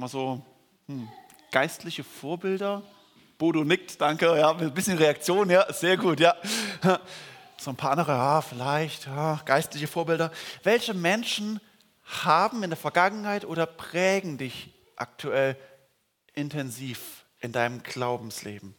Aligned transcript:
Mal 0.00 0.08
so 0.08 0.40
hm, 0.86 1.06
geistliche 1.50 2.02
Vorbilder. 2.04 2.82
Bodo 3.36 3.64
nickt, 3.64 4.00
danke. 4.00 4.34
Ja, 4.34 4.56
ein 4.56 4.72
bisschen 4.72 4.96
Reaktion, 4.96 5.50
ja, 5.50 5.70
sehr 5.74 5.98
gut, 5.98 6.20
ja. 6.20 6.34
So 7.58 7.70
ein 7.70 7.76
paar 7.76 7.90
andere, 7.90 8.12
ja, 8.12 8.40
vielleicht, 8.40 9.04
ja, 9.04 9.38
geistliche 9.44 9.86
Vorbilder. 9.86 10.32
Welche 10.62 10.94
Menschen 10.94 11.60
haben 12.24 12.62
in 12.62 12.70
der 12.70 12.78
Vergangenheit 12.78 13.44
oder 13.44 13.66
prägen 13.66 14.38
dich 14.38 14.72
aktuell 14.96 15.54
intensiv 16.32 17.26
in 17.40 17.52
deinem 17.52 17.82
Glaubensleben? 17.82 18.74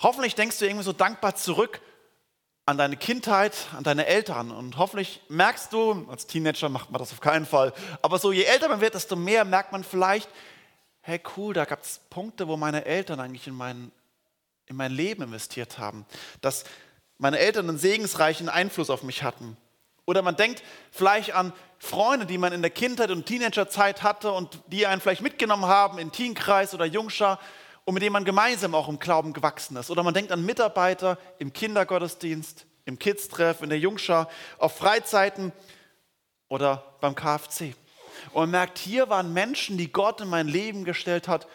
Hoffentlich 0.00 0.34
denkst 0.34 0.58
du 0.58 0.64
irgendwie 0.64 0.84
so 0.84 0.92
dankbar 0.92 1.36
zurück 1.36 1.80
an 2.68 2.76
deine 2.76 2.98
Kindheit, 2.98 3.54
an 3.74 3.82
deine 3.82 4.04
Eltern. 4.04 4.50
Und 4.50 4.76
hoffentlich 4.76 5.22
merkst 5.30 5.72
du, 5.72 6.06
als 6.10 6.26
Teenager 6.26 6.68
macht 6.68 6.90
man 6.90 6.98
das 6.98 7.12
auf 7.12 7.20
keinen 7.20 7.46
Fall, 7.46 7.72
aber 8.02 8.18
so 8.18 8.30
je 8.30 8.42
älter 8.42 8.68
man 8.68 8.82
wird, 8.82 8.92
desto 8.92 9.16
mehr 9.16 9.46
merkt 9.46 9.72
man 9.72 9.84
vielleicht, 9.84 10.28
hey 11.00 11.18
cool, 11.38 11.54
da 11.54 11.64
gab 11.64 11.82
es 11.82 11.98
Punkte, 12.10 12.46
wo 12.46 12.58
meine 12.58 12.84
Eltern 12.84 13.20
eigentlich 13.20 13.46
in 13.46 13.54
mein, 13.54 13.90
in 14.66 14.76
mein 14.76 14.92
Leben 14.92 15.22
investiert 15.22 15.78
haben. 15.78 16.04
Dass 16.42 16.64
meine 17.16 17.38
Eltern 17.38 17.70
einen 17.70 17.78
segensreichen 17.78 18.50
Einfluss 18.50 18.90
auf 18.90 19.02
mich 19.02 19.22
hatten. 19.22 19.56
Oder 20.04 20.20
man 20.20 20.36
denkt 20.36 20.62
vielleicht 20.90 21.32
an 21.32 21.54
Freunde, 21.78 22.26
die 22.26 22.36
man 22.36 22.52
in 22.52 22.60
der 22.60 22.70
Kindheit 22.70 23.10
und 23.10 23.24
Teenagerzeit 23.24 24.02
hatte 24.02 24.30
und 24.30 24.60
die 24.66 24.86
einen 24.86 25.00
vielleicht 25.00 25.22
mitgenommen 25.22 25.64
haben 25.64 25.98
in 25.98 26.12
Teenkreis 26.12 26.74
oder 26.74 26.84
Jungschar 26.84 27.40
und 27.88 27.94
mit 27.94 28.02
denen 28.02 28.12
man 28.12 28.26
gemeinsam 28.26 28.74
auch 28.74 28.86
im 28.86 28.98
Glauben 28.98 29.32
gewachsen 29.32 29.74
ist. 29.78 29.90
Oder 29.90 30.02
man 30.02 30.12
denkt 30.12 30.30
an 30.30 30.44
Mitarbeiter 30.44 31.16
im 31.38 31.54
Kindergottesdienst, 31.54 32.66
im 32.84 32.98
Kids-Treff, 32.98 33.62
in 33.62 33.70
der 33.70 33.78
Jungschar, 33.78 34.28
auf 34.58 34.76
Freizeiten 34.76 35.52
oder 36.48 36.84
beim 37.00 37.14
KFC. 37.14 37.74
Und 38.34 38.42
man 38.42 38.50
merkt, 38.50 38.76
hier 38.76 39.08
waren 39.08 39.32
Menschen, 39.32 39.78
die 39.78 39.90
Gott 39.90 40.20
in 40.20 40.28
mein 40.28 40.48
Leben 40.48 40.84
gestellt 40.84 41.28
hat, 41.28 41.48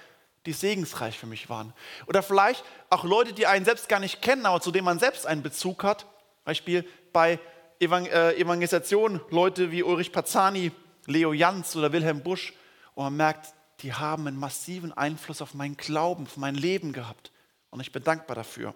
die 0.48 0.54
segensreich 0.54 1.20
für 1.20 1.27
mich 1.27 1.50
waren. 1.50 1.72
Oder 2.07 2.24
vielleicht 2.24 2.63
auch 2.90 3.04
Leute, 3.04 3.34
die 3.34 3.46
einen 3.46 3.63
selbst 3.63 3.88
gar 3.88 4.00
nicht 4.00 4.24
kennen, 4.24 4.48
aber 4.48 4.60
zu 4.60 4.72
denen 4.72 4.85
man 4.85 4.98
selbst 4.98 5.27
einen 5.27 5.44
Bezug 5.44 5.84
hat. 5.84 6.07
Beispiel 6.46 6.84
bei 7.12 7.38
äh, 7.79 8.41
Evangelisation, 8.41 9.22
Leute 9.29 9.70
wie 9.70 9.84
Ulrich 9.84 10.12
Pazzani, 10.12 10.72
Leo 11.05 11.32
Jans 11.32 11.76
oder 11.76 11.91
Wilhelm 11.91 12.24
Busch. 12.24 12.54
Und 12.96 13.04
man 13.04 13.18
merkt, 13.18 13.54
die 13.84 13.93
haben 13.93 14.27
einen 14.27 14.39
massiven 14.39 14.93
Einfluss 14.93 15.41
auf 15.41 15.53
meinen 15.53 15.77
Glauben, 15.77 16.26
auf 16.26 16.37
mein 16.37 16.55
Leben 16.55 16.93
gehabt. 16.93 17.31
Und 17.70 17.81
ich 17.81 17.91
bin 17.91 18.03
dankbar 18.03 18.35
dafür. 18.35 18.73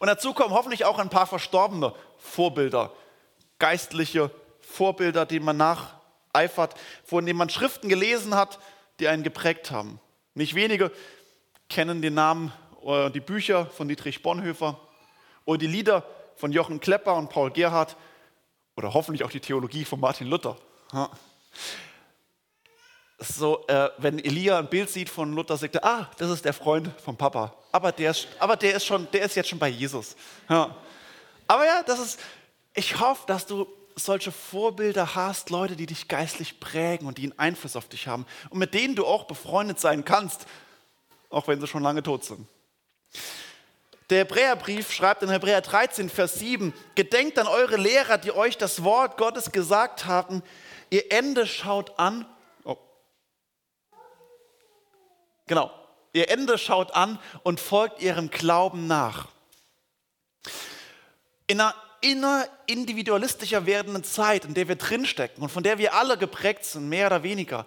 Und 0.00 0.08
dazu 0.08 0.34
kommen 0.34 0.52
hoffentlich 0.52 0.84
auch 0.84 0.98
ein 0.98 1.10
paar 1.10 1.26
verstorbene 1.26 1.94
Vorbilder, 2.18 2.92
geistliche 3.58 4.30
Vorbilder, 4.60 5.26
denen 5.26 5.44
man 5.44 5.56
nacheifert, 5.56 6.74
von 7.04 7.24
denen 7.24 7.38
man 7.38 7.50
Schriften 7.50 7.88
gelesen 7.88 8.34
hat, 8.34 8.58
die 9.00 9.08
einen 9.08 9.22
geprägt 9.22 9.70
haben. 9.70 10.00
Nicht 10.34 10.54
wenige 10.54 10.92
kennen 11.68 12.02
den 12.02 12.14
Namen 12.14 12.52
äh, 12.84 13.10
die 13.10 13.20
Bücher 13.20 13.66
von 13.66 13.88
Dietrich 13.88 14.22
Bonhoeffer 14.22 14.78
oder 15.44 15.58
die 15.58 15.66
Lieder 15.66 16.04
von 16.36 16.52
Jochen 16.52 16.80
Klepper 16.80 17.14
und 17.14 17.30
Paul 17.30 17.50
Gerhardt 17.50 17.96
oder 18.76 18.94
hoffentlich 18.94 19.24
auch 19.24 19.30
die 19.30 19.40
Theologie 19.40 19.84
von 19.84 20.00
Martin 20.00 20.28
Luther 20.28 20.56
so, 23.18 23.66
äh, 23.66 23.90
wenn 23.98 24.18
Elia 24.18 24.58
ein 24.58 24.68
Bild 24.68 24.88
sieht 24.90 25.08
von 25.10 25.32
Luther, 25.32 25.56
sagt 25.56 25.74
er, 25.74 25.84
ah, 25.84 26.10
das 26.18 26.30
ist 26.30 26.44
der 26.44 26.52
Freund 26.52 26.90
vom 27.04 27.16
Papa. 27.16 27.52
Aber 27.72 27.90
der 27.90 28.12
ist, 28.12 28.28
aber 28.38 28.56
der 28.56 28.74
ist, 28.74 28.86
schon, 28.86 29.08
der 29.12 29.22
ist 29.22 29.34
jetzt 29.34 29.48
schon 29.48 29.58
bei 29.58 29.68
Jesus. 29.68 30.14
Ja. 30.48 30.74
Aber 31.48 31.64
ja, 31.64 31.82
das 31.82 31.98
ist, 31.98 32.20
ich 32.74 33.00
hoffe, 33.00 33.22
dass 33.26 33.44
du 33.44 33.66
solche 33.96 34.30
Vorbilder 34.30 35.16
hast, 35.16 35.50
Leute, 35.50 35.74
die 35.74 35.86
dich 35.86 36.06
geistlich 36.06 36.60
prägen 36.60 37.08
und 37.08 37.18
die 37.18 37.24
einen 37.24 37.38
Einfluss 37.38 37.74
auf 37.74 37.88
dich 37.88 38.06
haben 38.06 38.24
und 38.50 38.58
mit 38.58 38.72
denen 38.72 38.94
du 38.94 39.04
auch 39.04 39.24
befreundet 39.24 39.80
sein 39.80 40.04
kannst, 40.04 40.46
auch 41.30 41.48
wenn 41.48 41.60
sie 41.60 41.66
schon 41.66 41.82
lange 41.82 42.04
tot 42.04 42.24
sind. 42.24 42.46
Der 44.10 44.20
Hebräerbrief 44.20 44.92
schreibt 44.92 45.22
in 45.22 45.28
Hebräer 45.28 45.60
13, 45.60 46.08
Vers 46.08 46.38
7, 46.38 46.72
Gedenkt 46.94 47.38
an 47.38 47.48
eure 47.48 47.76
Lehrer, 47.76 48.16
die 48.16 48.30
euch 48.30 48.56
das 48.56 48.84
Wort 48.84 49.18
Gottes 49.18 49.50
gesagt 49.50 50.06
haben, 50.06 50.42
ihr 50.88 51.10
Ende 51.12 51.46
schaut 51.46 51.98
an 51.98 52.24
Genau. 55.48 55.72
Ihr 56.12 56.30
Ende 56.30 56.56
schaut 56.56 56.92
an 56.92 57.18
und 57.42 57.60
folgt 57.60 58.00
ihrem 58.00 58.30
Glauben 58.30 58.86
nach. 58.86 59.28
In 61.46 61.60
einer 61.60 61.74
inner 62.00 62.46
individualistischer 62.66 63.66
werdenden 63.66 64.04
Zeit, 64.04 64.44
in 64.44 64.54
der 64.54 64.68
wir 64.68 64.76
drinstecken 64.76 65.42
und 65.42 65.48
von 65.48 65.62
der 65.62 65.78
wir 65.78 65.94
alle 65.94 66.16
geprägt 66.16 66.64
sind, 66.64 66.88
mehr 66.88 67.08
oder 67.08 67.22
weniger, 67.22 67.66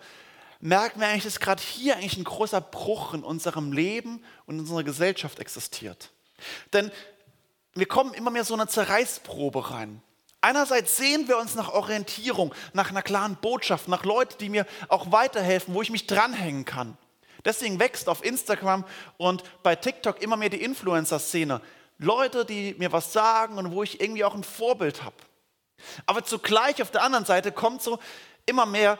merken 0.59 0.99
wir 0.99 1.07
eigentlich, 1.07 1.23
dass 1.23 1.39
gerade 1.39 1.61
hier 1.61 1.95
eigentlich 1.97 2.17
ein 2.17 2.23
großer 2.23 2.61
Bruch 2.61 3.13
in 3.13 3.23
unserem 3.23 3.73
Leben 3.73 4.23
und 4.45 4.55
in 4.55 4.61
unserer 4.61 4.83
Gesellschaft 4.83 5.39
existiert. 5.39 6.11
Denn 6.73 6.91
wir 7.73 7.87
kommen 7.87 8.13
immer 8.13 8.31
mehr 8.31 8.45
so 8.45 8.53
eine 8.53 8.67
Zerreißprobe 8.67 9.71
rein. 9.71 10.01
Einerseits 10.39 10.97
sehen 10.97 11.27
wir 11.27 11.37
uns 11.37 11.55
nach 11.55 11.69
Orientierung, 11.69 12.53
nach 12.73 12.89
einer 12.89 13.03
klaren 13.03 13.35
Botschaft, 13.35 13.87
nach 13.87 14.05
Leuten, 14.05 14.37
die 14.39 14.49
mir 14.49 14.65
auch 14.87 15.11
weiterhelfen, 15.11 15.73
wo 15.73 15.81
ich 15.81 15.91
mich 15.91 16.07
dranhängen 16.07 16.65
kann. 16.65 16.97
Deswegen 17.45 17.79
wächst 17.79 18.07
auf 18.09 18.23
Instagram 18.23 18.85
und 19.17 19.43
bei 19.63 19.75
TikTok 19.75 20.21
immer 20.21 20.37
mehr 20.37 20.49
die 20.49 20.63
Influencer-Szene. 20.63 21.61
Leute, 21.97 22.45
die 22.45 22.75
mir 22.77 22.91
was 22.91 23.13
sagen 23.13 23.57
und 23.57 23.71
wo 23.71 23.83
ich 23.83 24.01
irgendwie 24.01 24.23
auch 24.23 24.33
ein 24.33 24.43
Vorbild 24.43 25.03
habe. 25.03 25.15
Aber 26.05 26.23
zugleich 26.23 26.81
auf 26.81 26.91
der 26.91 27.03
anderen 27.03 27.25
Seite 27.25 27.51
kommt 27.51 27.81
so 27.81 27.99
immer 28.45 28.65
mehr 28.65 28.99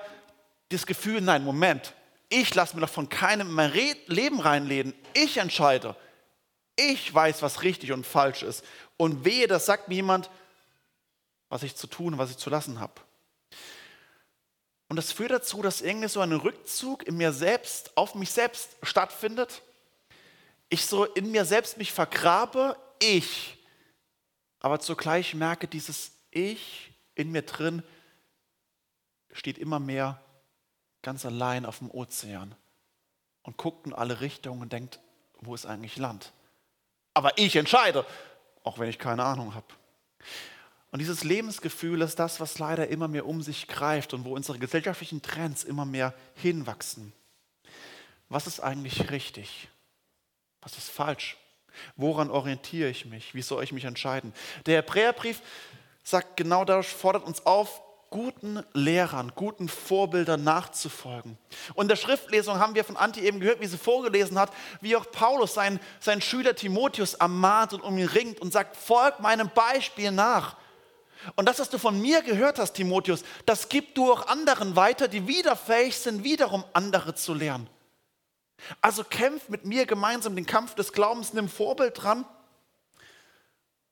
das 0.70 0.86
Gefühl, 0.86 1.22
nein, 1.22 1.44
Moment, 1.44 1.94
ich 2.30 2.56
lasse 2.56 2.76
mir 2.76 2.82
doch 2.82 2.90
von 2.90 3.10
keinem 3.10 3.50
in 3.50 3.54
mein 3.54 3.74
Leben 4.08 4.40
reinleben. 4.40 4.94
Ich 5.14 5.38
entscheide. 5.38 5.96
Ich 6.78 7.14
weiß, 7.14 7.42
was 7.42 7.64
richtig 7.64 7.92
und 7.92 8.06
falsch 8.06 8.44
ist. 8.44 8.64
Und 8.98 9.26
wehe, 9.26 9.48
das 9.48 9.66
sagt 9.66 9.90
mir 9.90 9.96
jemand, 9.96 10.30
was 11.50 11.64
ich 11.64 11.76
zu 11.76 11.88
tun, 11.88 12.18
was 12.18 12.32
ich 12.32 12.38
zu 12.38 12.50
lassen 12.50 12.80
habe. 12.80 12.94
Und 14.92 14.98
das 14.98 15.14
führt 15.14 15.32
dazu, 15.32 15.62
dass 15.62 15.80
irgendwie 15.80 16.10
so 16.10 16.20
ein 16.20 16.34
Rückzug 16.34 17.08
in 17.08 17.16
mir 17.16 17.32
selbst, 17.32 17.96
auf 17.96 18.14
mich 18.14 18.30
selbst 18.30 18.76
stattfindet. 18.84 19.62
Ich 20.68 20.86
so 20.86 21.06
in 21.06 21.32
mir 21.32 21.46
selbst 21.46 21.78
mich 21.78 21.94
vergrabe, 21.94 22.76
ich. 23.00 23.58
Aber 24.60 24.82
zugleich 24.82 25.34
merke, 25.34 25.70
dieses 25.70 26.12
Ich 26.30 26.92
in 27.16 27.32
mir 27.32 27.44
drin 27.44 27.84
steht 29.32 29.58
immer 29.58 29.80
mehr 29.80 30.22
ganz 31.04 31.26
allein 31.26 31.66
auf 31.66 31.78
dem 31.78 31.90
Ozean 31.90 32.54
und 33.44 33.56
guckt 33.56 33.88
in 33.88 33.94
alle 33.94 34.20
Richtungen 34.20 34.62
und 34.62 34.74
denkt, 34.74 35.00
wo 35.40 35.56
ist 35.56 35.66
eigentlich 35.66 35.96
Land? 35.96 36.34
Aber 37.14 37.38
ich 37.38 37.56
entscheide, 37.56 38.06
auch 38.66 38.78
wenn 38.78 38.90
ich 38.90 39.00
keine 39.00 39.24
Ahnung 39.24 39.56
habe. 39.56 39.68
Und 40.92 41.00
dieses 41.00 41.24
Lebensgefühl 41.24 42.02
ist 42.02 42.20
das, 42.20 42.40
was 42.42 42.60
leider 42.60 42.88
immer 42.90 43.08
mehr 43.08 43.26
um 43.26 43.42
sich 43.42 43.68
greift 43.68 44.14
und 44.14 44.26
wo 44.26 44.36
unsere 44.36 44.60
gesellschaftlichen 44.60 45.22
Trends 45.22 45.64
immer 45.64 45.86
mehr 45.86 46.14
hinwachsen. 46.36 47.14
Was 48.28 48.46
ist 48.46 48.60
eigentlich 48.60 49.10
richtig? 49.10 49.70
Was 50.62 50.78
ist 50.78 50.90
falsch? 50.90 51.38
Woran 51.96 52.30
orientiere 52.30 52.90
ich 52.90 53.06
mich? 53.06 53.34
Wie 53.34 53.42
soll 53.42 53.64
ich 53.64 53.72
mich 53.72 53.86
entscheiden? 53.86 54.34
Der 54.66 54.78
Hebräerbrief 54.78 55.42
sagt 56.04 56.36
genau 56.36 56.66
das, 56.66 56.88
fordert 56.88 57.26
uns 57.26 57.46
auf, 57.46 57.82
guten 58.10 58.62
Lehrern, 58.74 59.32
guten 59.36 59.70
Vorbildern 59.70 60.44
nachzufolgen. 60.44 61.38
Und 61.76 61.86
in 61.86 61.88
der 61.88 61.96
Schriftlesung 61.96 62.60
haben 62.60 62.76
wir 62.76 62.84
von 62.84 62.98
Anti 62.98 63.22
eben 63.22 63.40
gehört, 63.40 63.62
wie 63.62 63.68
sie 63.68 63.78
vorgelesen 63.78 64.38
hat, 64.38 64.52
wie 64.82 64.98
auch 64.98 65.10
Paulus 65.10 65.54
seinen, 65.54 65.80
seinen 66.02 66.22
Schüler 66.22 66.54
Timotheus 66.54 67.14
ermahnt 67.14 67.74
und 67.74 67.82
um 67.82 67.98
ihn 67.98 68.08
ringt 68.08 68.42
und 68.42 68.52
sagt, 68.52 68.76
folg 68.76 69.22
meinem 69.22 69.50
Beispiel 69.50 70.12
nach. 70.12 70.58
Und 71.36 71.48
das, 71.48 71.60
was 71.60 71.70
du 71.70 71.78
von 71.78 72.00
mir 72.02 72.22
gehört 72.22 72.60
hast, 72.60 72.74
Timotheus, 72.74 73.24
das 73.46 73.70
gib 73.70 73.96
du 73.96 74.12
auch 74.12 74.28
anderen 74.28 74.76
weiter, 74.76 75.08
die 75.08 75.28
wieder 75.28 75.56
fähig 75.56 75.98
sind, 75.98 76.24
wiederum 76.24 76.64
andere 76.74 77.16
zu 77.16 77.34
lernen. 77.34 77.70
Also 78.80 79.04
kämpf 79.04 79.50
mit 79.50 79.66
mir 79.66 79.86
gemeinsam 79.86 80.36
den 80.36 80.46
Kampf 80.46 80.76
des 80.76 80.94
Glaubens, 80.94 81.34
nimm 81.34 81.50
Vorbild 81.50 82.02
dran 82.02 82.26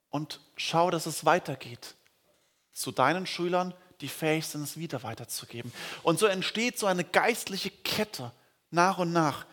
und 0.09 0.41
schau, 0.55 0.91
dass 0.91 1.05
es 1.05 1.25
weitergeht 1.25 1.95
zu 2.73 2.91
deinen 2.91 3.25
Schülern, 3.25 3.73
die 4.01 4.07
fähig 4.07 4.47
sind, 4.47 4.63
es 4.63 4.77
wieder 4.77 5.03
weiterzugeben. 5.03 5.71
Und 6.03 6.19
so 6.19 6.27
entsteht 6.27 6.79
so 6.79 6.85
eine 6.85 7.03
geistliche 7.03 7.71
Kette 7.71 8.31
nach 8.71 8.99
und 8.99 9.11
nach, 9.11 9.45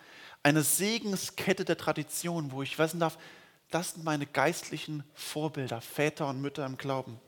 eine 0.42 0.62
Segenskette 0.62 1.64
der 1.64 1.76
Tradition, 1.76 2.52
wo 2.52 2.62
ich 2.62 2.78
wissen 2.78 3.00
darf, 3.00 3.18
das 3.70 3.94
sind 3.94 4.04
meine 4.04 4.26
geistlichen 4.26 5.02
Vorbilder, 5.14 5.80
Väter 5.80 6.28
und 6.28 6.40
Mütter 6.40 6.64
im 6.64 6.76
Glauben. 6.76 7.20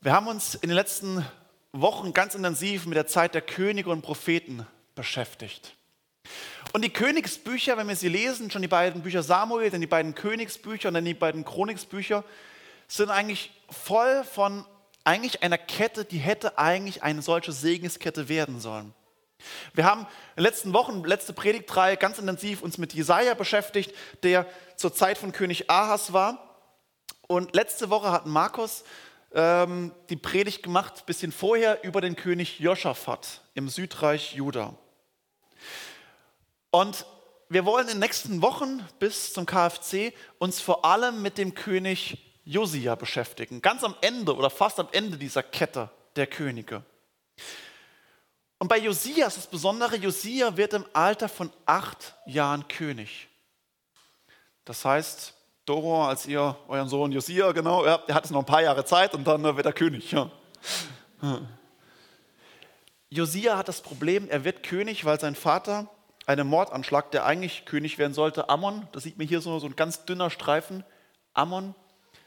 Wir 0.00 0.12
haben 0.12 0.28
uns 0.28 0.54
in 0.54 0.68
den 0.68 0.76
letzten 0.76 1.26
Wochen 1.72 2.12
ganz 2.12 2.34
intensiv 2.34 2.86
mit 2.86 2.96
der 2.96 3.06
Zeit 3.06 3.34
der 3.34 3.42
Könige 3.42 3.90
und 3.90 4.02
Propheten 4.02 4.66
beschäftigt. 4.94 5.76
Und 6.72 6.84
die 6.84 6.92
Königsbücher, 6.92 7.76
wenn 7.76 7.88
wir 7.88 7.96
sie 7.96 8.08
lesen, 8.08 8.50
schon 8.50 8.62
die 8.62 8.68
beiden 8.68 9.02
Bücher 9.02 9.22
Samuel, 9.22 9.70
dann 9.70 9.80
die 9.80 9.86
beiden 9.86 10.14
Königsbücher 10.14 10.88
und 10.88 10.94
dann 10.94 11.04
die 11.04 11.14
beiden 11.14 11.44
Chroniksbücher, 11.44 12.24
sind 12.88 13.10
eigentlich 13.10 13.50
voll 13.70 14.24
von 14.24 14.64
eigentlich 15.04 15.42
einer 15.42 15.58
Kette, 15.58 16.04
die 16.04 16.18
hätte 16.18 16.58
eigentlich 16.58 17.02
eine 17.02 17.22
solche 17.22 17.52
Segenskette 17.52 18.28
werden 18.28 18.60
sollen. 18.60 18.92
Wir 19.74 19.84
haben 19.84 20.00
in 20.00 20.06
den 20.38 20.44
letzten 20.44 20.72
Wochen, 20.72 21.04
letzte 21.04 21.32
Predigtreihe, 21.32 21.96
ganz 21.96 22.18
intensiv 22.18 22.62
uns 22.62 22.78
mit 22.78 22.94
Jesaja 22.94 23.34
beschäftigt, 23.34 23.94
der 24.22 24.46
zur 24.76 24.94
Zeit 24.94 25.18
von 25.18 25.32
König 25.32 25.70
Ahas 25.70 26.12
war. 26.12 26.45
Und 27.26 27.54
letzte 27.54 27.90
Woche 27.90 28.12
hat 28.12 28.26
Markus 28.26 28.84
ähm, 29.32 29.92
die 30.08 30.16
Predigt 30.16 30.62
gemacht, 30.62 30.94
ein 30.98 31.06
bisschen 31.06 31.32
vorher, 31.32 31.82
über 31.84 32.00
den 32.00 32.16
König 32.16 32.60
Joschafat 32.60 33.42
im 33.54 33.68
Südreich 33.68 34.34
Juda. 34.34 34.74
Und 36.70 37.06
wir 37.48 37.64
wollen 37.64 37.86
in 37.86 37.94
den 37.94 38.00
nächsten 38.00 38.42
Wochen 38.42 38.86
bis 38.98 39.32
zum 39.32 39.46
KFC 39.46 40.12
uns 40.38 40.60
vor 40.60 40.84
allem 40.84 41.22
mit 41.22 41.38
dem 41.38 41.54
König 41.54 42.18
Josia 42.44 42.94
beschäftigen. 42.94 43.60
Ganz 43.60 43.82
am 43.82 43.96
Ende 44.00 44.34
oder 44.34 44.50
fast 44.50 44.78
am 44.78 44.88
Ende 44.92 45.16
dieser 45.16 45.42
Kette 45.42 45.90
der 46.14 46.26
Könige. 46.26 46.84
Und 48.58 48.68
bei 48.68 48.78
Josia 48.78 49.26
ist 49.26 49.36
das 49.36 49.46
Besondere, 49.46 49.96
Josia 49.96 50.56
wird 50.56 50.72
im 50.72 50.86
Alter 50.92 51.28
von 51.28 51.52
acht 51.66 52.14
Jahren 52.24 52.66
König. 52.68 53.28
Das 54.64 54.84
heißt, 54.84 55.35
Doro, 55.66 56.06
als 56.06 56.26
ihr 56.26 56.56
euren 56.68 56.88
Sohn 56.88 57.10
Josia, 57.10 57.50
genau, 57.50 57.84
ja, 57.84 57.98
der 57.98 58.14
hat 58.14 58.24
jetzt 58.24 58.30
noch 58.30 58.38
ein 58.38 58.46
paar 58.46 58.62
Jahre 58.62 58.84
Zeit 58.84 59.14
und 59.14 59.26
dann 59.26 59.42
wird 59.42 59.66
er 59.66 59.72
König. 59.72 60.12
Ja. 60.12 60.30
Josia 63.10 63.58
hat 63.58 63.66
das 63.66 63.80
Problem, 63.80 64.28
er 64.30 64.44
wird 64.44 64.62
König, 64.62 65.04
weil 65.04 65.18
sein 65.18 65.34
Vater 65.34 65.90
einen 66.24 66.46
Mordanschlag, 66.46 67.10
der 67.10 67.26
eigentlich 67.26 67.64
König 67.64 67.98
werden 67.98 68.14
sollte, 68.14 68.48
Ammon, 68.48 68.86
das 68.92 69.02
sieht 69.02 69.18
mir 69.18 69.24
hier 69.24 69.40
so, 69.40 69.58
so 69.58 69.66
ein 69.66 69.74
ganz 69.74 70.04
dünner 70.04 70.30
Streifen, 70.30 70.84
Ammon 71.34 71.74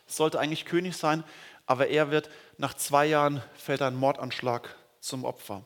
sollte 0.06 0.38
eigentlich 0.38 0.66
König 0.66 0.98
sein, 0.98 1.24
aber 1.66 1.88
er 1.88 2.12
wird 2.12 2.30
nach 2.58 2.74
zwei 2.74 3.06
Jahren 3.06 3.42
fällt 3.56 3.82
ein 3.82 3.96
Mordanschlag 3.96 4.76
zum 5.00 5.24
Opfer. 5.24 5.64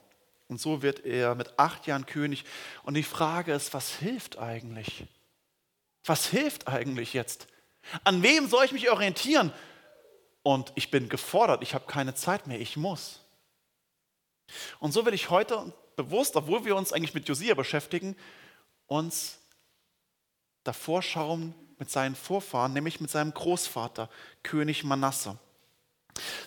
Und 0.47 0.61
so 0.61 0.83
wird 0.83 1.05
er 1.05 1.33
mit 1.33 1.57
acht 1.57 1.87
Jahren 1.87 2.05
König. 2.05 2.45
Und 2.83 2.93
die 2.93 3.03
Frage 3.03 3.53
ist, 3.53 3.73
was 3.73 3.95
hilft 3.95 4.37
eigentlich? 4.37 5.05
Was 6.05 6.27
hilft 6.27 6.67
eigentlich 6.67 7.13
jetzt? 7.13 7.47
An 8.03 8.23
wem 8.23 8.47
soll 8.47 8.65
ich 8.65 8.71
mich 8.71 8.89
orientieren? 8.89 9.51
Und 10.43 10.71
ich 10.75 10.91
bin 10.91 11.09
gefordert, 11.09 11.63
ich 11.63 11.73
habe 11.73 11.85
keine 11.85 12.15
Zeit 12.15 12.47
mehr, 12.47 12.59
ich 12.59 12.75
muss. 12.75 13.21
Und 14.79 14.91
so 14.91 15.05
will 15.05 15.13
ich 15.13 15.29
heute 15.29 15.73
bewusst, 15.95 16.35
obwohl 16.35 16.65
wir 16.65 16.75
uns 16.75 16.91
eigentlich 16.91 17.13
mit 17.13 17.27
Josia 17.27 17.55
beschäftigen, 17.55 18.15
uns 18.87 19.39
davor 20.63 21.01
schauen 21.01 21.53
mit 21.79 21.89
seinen 21.89 22.15
Vorfahren, 22.15 22.73
nämlich 22.73 22.99
mit 22.99 23.09
seinem 23.09 23.33
Großvater, 23.33 24.09
König 24.43 24.83
Manasse. 24.83 25.37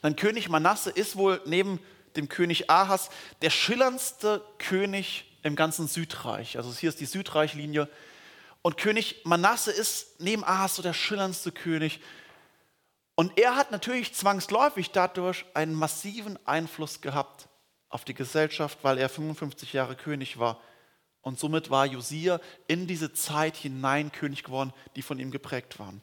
Denn 0.03 0.17
König 0.17 0.49
Manasse 0.49 0.91
ist 0.91 1.17
wohl 1.17 1.41
neben 1.47 1.81
dem 2.17 2.29
König 2.29 2.71
Ahas 2.71 3.11
der 3.43 3.51
schillerndste 3.51 4.43
König 4.59 5.39
im 5.43 5.57
ganzen 5.57 5.89
Südreich. 5.89 6.57
Also 6.57 6.73
hier 6.73 6.89
ist 6.89 7.01
die 7.01 7.07
Südreichlinie. 7.07 7.89
Und 8.67 8.79
König 8.79 9.21
Manasse 9.23 9.71
ist 9.71 10.19
neben 10.19 10.43
Ahas 10.43 10.75
so 10.75 10.83
der 10.83 10.93
schillerndste 10.93 11.53
König. 11.53 12.01
Und 13.15 13.39
er 13.39 13.55
hat 13.55 13.71
natürlich 13.71 14.13
zwangsläufig 14.13 14.91
dadurch 14.91 15.45
einen 15.55 15.73
massiven 15.73 16.37
Einfluss 16.49 17.01
gehabt 17.01 17.49
auf 17.91 18.05
die 18.05 18.13
Gesellschaft, 18.13 18.79
weil 18.83 18.99
er 18.99 19.09
55 19.09 19.73
Jahre 19.73 19.95
König 19.95 20.41
war. 20.41 20.61
Und 21.21 21.39
somit 21.39 21.71
war 21.71 21.87
Josia 21.87 22.41
in 22.67 22.89
diese 22.89 23.13
Zeit 23.13 23.55
hinein 23.55 24.11
König 24.11 24.43
geworden, 24.43 24.73
die 24.97 25.03
von 25.03 25.21
ihm 25.21 25.31
geprägt 25.31 25.79
waren. 25.79 26.03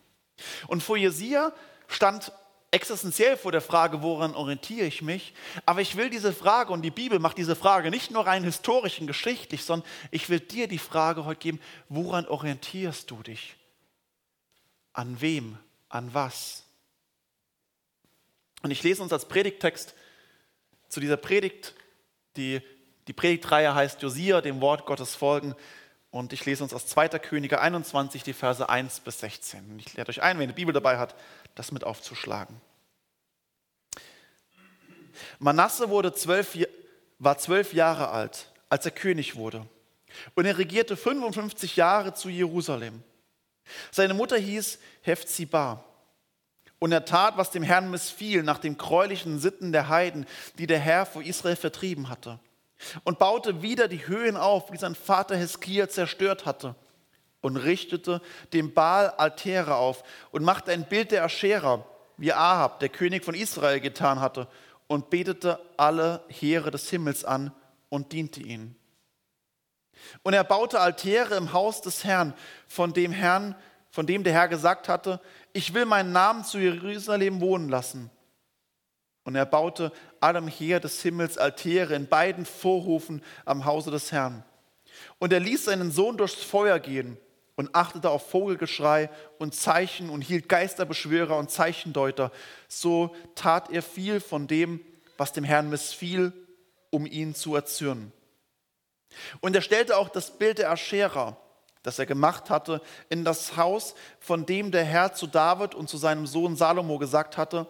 Und 0.67 0.83
vor 0.83 0.95
Josia 0.95 1.51
stand 1.89 2.31
existenziell 2.73 3.37
vor 3.37 3.51
der 3.51 3.61
Frage, 3.61 4.01
woran 4.01 4.35
orientiere 4.35 4.85
ich 4.85 5.01
mich? 5.01 5.33
Aber 5.65 5.81
ich 5.81 5.95
will 5.95 6.09
diese 6.09 6.33
Frage, 6.33 6.73
und 6.73 6.81
die 6.81 6.91
Bibel 6.91 7.19
macht 7.19 7.37
diese 7.37 7.55
Frage 7.55 7.89
nicht 7.89 8.11
nur 8.11 8.25
rein 8.25 8.43
historisch 8.43 8.99
und 8.99 9.07
geschichtlich, 9.07 9.63
sondern 9.63 9.87
ich 10.11 10.29
will 10.29 10.39
dir 10.39 10.67
die 10.67 10.79
Frage 10.79 11.25
heute 11.25 11.39
geben, 11.39 11.59
woran 11.89 12.27
orientierst 12.27 13.09
du 13.11 13.21
dich? 13.23 13.55
An 14.93 15.21
wem? 15.21 15.57
An 15.89 16.13
was? 16.13 16.63
Und 18.61 18.71
ich 18.71 18.83
lese 18.83 19.03
uns 19.03 19.13
als 19.13 19.27
Predigttext 19.27 19.93
zu 20.89 20.99
dieser 20.99 21.17
Predigt 21.17 21.75
die 22.35 22.61
die 23.07 23.13
Predigtreihe 23.13 23.75
heißt 23.75 24.01
Josia, 24.01 24.41
dem 24.41 24.61
Wort 24.61 24.85
Gottes 24.85 25.15
folgen. 25.15 25.55
Und 26.09 26.31
ich 26.31 26.45
lese 26.45 26.63
uns 26.63 26.73
aus 26.73 26.85
2. 26.85 27.09
Könige 27.19 27.59
21, 27.59 28.23
die 28.23 28.33
Verse 28.33 28.67
1 28.67 29.01
bis 29.01 29.19
16. 29.19 29.79
Ich 29.79 29.93
lehre 29.95 30.07
euch 30.09 30.21
ein, 30.21 30.37
wenn 30.37 30.43
ihr 30.43 30.53
die 30.53 30.61
Bibel 30.61 30.73
dabei 30.73 30.97
hat, 30.97 31.15
das 31.55 31.71
mit 31.71 31.83
aufzuschlagen. 31.83 32.59
Manasse 35.39 35.89
wurde 35.89 36.13
zwölf, 36.13 36.57
war 37.19 37.37
zwölf 37.37 37.73
Jahre 37.73 38.09
alt, 38.09 38.51
als 38.69 38.85
er 38.85 38.91
König 38.91 39.35
wurde. 39.35 39.65
Und 40.35 40.45
er 40.45 40.57
regierte 40.57 40.95
55 40.95 41.75
Jahre 41.75 42.13
zu 42.13 42.29
Jerusalem. 42.29 43.03
Seine 43.91 44.13
Mutter 44.13 44.37
hieß 44.37 44.79
Hephzibah. 45.01 45.83
Und 46.79 46.91
er 46.91 47.05
tat, 47.05 47.37
was 47.37 47.51
dem 47.51 47.63
Herrn 47.63 47.89
missfiel, 47.89 48.43
nach 48.43 48.59
den 48.59 48.77
gräulichen 48.77 49.39
Sitten 49.39 49.71
der 49.71 49.87
Heiden, 49.87 50.25
die 50.57 50.67
der 50.67 50.79
Herr 50.79 51.05
vor 51.05 51.23
Israel 51.23 51.55
vertrieben 51.55 52.09
hatte 52.09 52.39
und 53.05 53.19
baute 53.19 53.61
wieder 53.61 53.87
die 53.87 54.05
Höhen 54.07 54.35
auf, 54.35 54.71
wie 54.71 54.77
sein 54.77 54.95
Vater 54.95 55.37
Heskia 55.37 55.87
zerstört 55.87 56.45
hatte 56.45 56.75
und 57.43 57.57
richtete 57.57 58.21
dem 58.53 58.73
Baal 58.73 59.09
Altäre 59.17 59.75
auf 59.75 60.03
und 60.31 60.43
machte 60.43 60.71
ein 60.71 60.87
Bild 60.87 61.11
der 61.11 61.25
Aschera, 61.25 61.85
wie 62.15 62.31
Ahab, 62.31 62.79
der 62.79 62.87
König 62.87 63.25
von 63.25 63.35
Israel, 63.35 63.81
getan 63.81 64.21
hatte 64.21 64.47
und 64.87 65.09
betete 65.09 65.59
alle 65.75 66.23
Heere 66.29 66.71
des 66.71 66.89
Himmels 66.89 67.25
an 67.25 67.51
und 67.89 68.13
diente 68.13 68.41
ihnen. 68.41 68.77
Und 70.23 70.33
er 70.33 70.45
baute 70.45 70.79
Altäre 70.79 71.35
im 71.35 71.51
Haus 71.51 71.81
des 71.81 72.05
Herrn, 72.05 72.33
von 72.65 72.93
dem 72.93 73.11
Herrn, 73.11 73.55
von 73.89 74.07
dem 74.07 74.23
der 74.23 74.33
Herr 74.33 74.47
gesagt 74.47 74.87
hatte, 74.87 75.19
ich 75.51 75.73
will 75.73 75.85
meinen 75.85 76.13
Namen 76.13 76.45
zu 76.45 76.59
Jerusalem 76.59 77.41
wohnen 77.41 77.67
lassen. 77.67 78.09
Und 79.25 79.35
er 79.35 79.45
baute 79.45 79.91
allem 80.21 80.47
Heer 80.47 80.79
des 80.79 81.01
Himmels 81.01 81.37
Altäre 81.37 81.93
in 81.93 82.07
beiden 82.07 82.45
Vorhufen 82.45 83.21
am 83.43 83.65
Hause 83.65 83.91
des 83.91 84.13
Herrn. 84.13 84.45
Und 85.19 85.33
er 85.33 85.41
ließ 85.41 85.65
seinen 85.65 85.91
Sohn 85.91 86.15
durchs 86.15 86.41
Feuer 86.41 86.79
gehen 86.79 87.17
und 87.55 87.75
achtete 87.75 88.09
auf 88.09 88.29
Vogelgeschrei 88.29 89.09
und 89.37 89.53
Zeichen 89.53 90.09
und 90.09 90.21
hielt 90.21 90.49
Geisterbeschwörer 90.49 91.37
und 91.37 91.51
Zeichendeuter. 91.51 92.31
So 92.67 93.15
tat 93.35 93.71
er 93.71 93.81
viel 93.81 94.19
von 94.19 94.47
dem, 94.47 94.81
was 95.17 95.33
dem 95.33 95.43
Herrn 95.43 95.69
missfiel, 95.69 96.33
um 96.89 97.05
ihn 97.05 97.35
zu 97.35 97.55
erzürnen. 97.55 98.11
Und 99.41 99.55
er 99.55 99.61
stellte 99.61 99.97
auch 99.97 100.09
das 100.09 100.37
Bild 100.37 100.57
der 100.57 100.71
Aschera, 100.71 101.37
das 101.83 101.99
er 101.99 102.05
gemacht 102.05 102.49
hatte, 102.49 102.81
in 103.09 103.23
das 103.23 103.57
Haus, 103.57 103.93
von 104.19 104.45
dem 104.45 104.71
der 104.71 104.83
Herr 104.83 105.13
zu 105.13 105.27
David 105.27 105.75
und 105.75 105.89
zu 105.89 105.97
seinem 105.97 106.25
Sohn 106.25 106.55
Salomo 106.55 106.97
gesagt 106.97 107.37
hatte, 107.37 107.67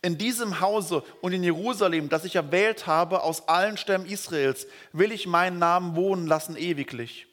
in 0.00 0.16
diesem 0.16 0.60
Hause 0.60 1.02
und 1.20 1.32
in 1.32 1.42
Jerusalem, 1.42 2.08
das 2.08 2.24
ich 2.24 2.36
erwählt 2.36 2.86
habe 2.86 3.22
aus 3.22 3.48
allen 3.48 3.76
Stämmen 3.76 4.06
Israels, 4.06 4.66
will 4.92 5.12
ich 5.12 5.26
meinen 5.26 5.58
Namen 5.58 5.96
wohnen 5.96 6.26
lassen 6.26 6.56
ewiglich. 6.56 7.26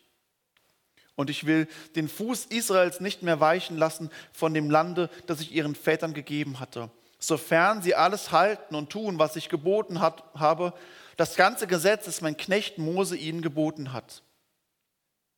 Und 1.20 1.30
ich 1.30 1.46
will 1.46 1.68
den 1.98 2.08
Fuß 2.08 2.46
Israels 2.46 3.02
nicht 3.02 3.24
mehr 3.24 3.42
weichen 3.42 3.78
lassen 3.78 4.10
von 4.32 4.54
dem 4.54 4.70
Lande, 4.70 5.10
das 5.28 5.42
ich 5.42 5.52
ihren 5.52 5.76
Vätern 5.76 6.14
gegeben 6.14 6.62
hatte, 6.62 6.90
sofern 7.20 7.82
sie 7.82 7.94
alles 7.94 8.32
halten 8.32 8.74
und 8.74 8.90
tun, 8.90 9.20
was 9.20 9.36
ich 9.36 9.50
geboten 9.50 10.00
hat, 10.00 10.24
habe, 10.34 10.74
das 11.18 11.36
ganze 11.36 11.68
Gesetz, 11.68 12.06
das 12.06 12.22
mein 12.22 12.38
Knecht 12.38 12.78
Mose 12.78 13.18
ihnen 13.18 13.42
geboten 13.42 13.92
hat. 13.92 14.24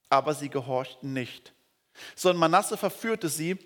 Aber 0.07 0.35
sie 0.35 0.50
gehorchten 0.50 1.13
nicht, 1.13 1.51
sondern 2.15 2.41
Manasse 2.41 2.77
verführte 2.77 3.27
sie 3.27 3.57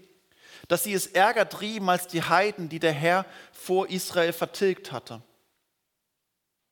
dass 0.69 0.85
sie 0.85 0.93
es 0.93 1.07
ärger 1.07 1.47
trieben 1.47 1.89
als 1.89 2.07
die 2.07 2.23
Heiden, 2.23 2.69
die 2.69 2.79
der 2.79 2.93
Herr 2.93 3.25
vor 3.51 3.87
Israel 3.89 4.33
vertilgt 4.33 4.91
hatte. 4.91 5.21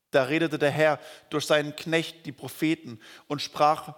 Da 0.10 0.24
redete 0.24 0.58
der 0.58 0.72
Herr 0.72 1.00
durch 1.30 1.46
seinen 1.46 1.76
Knecht, 1.76 2.26
die 2.26 2.32
Propheten, 2.32 3.00
und 3.28 3.42
sprach, 3.42 3.94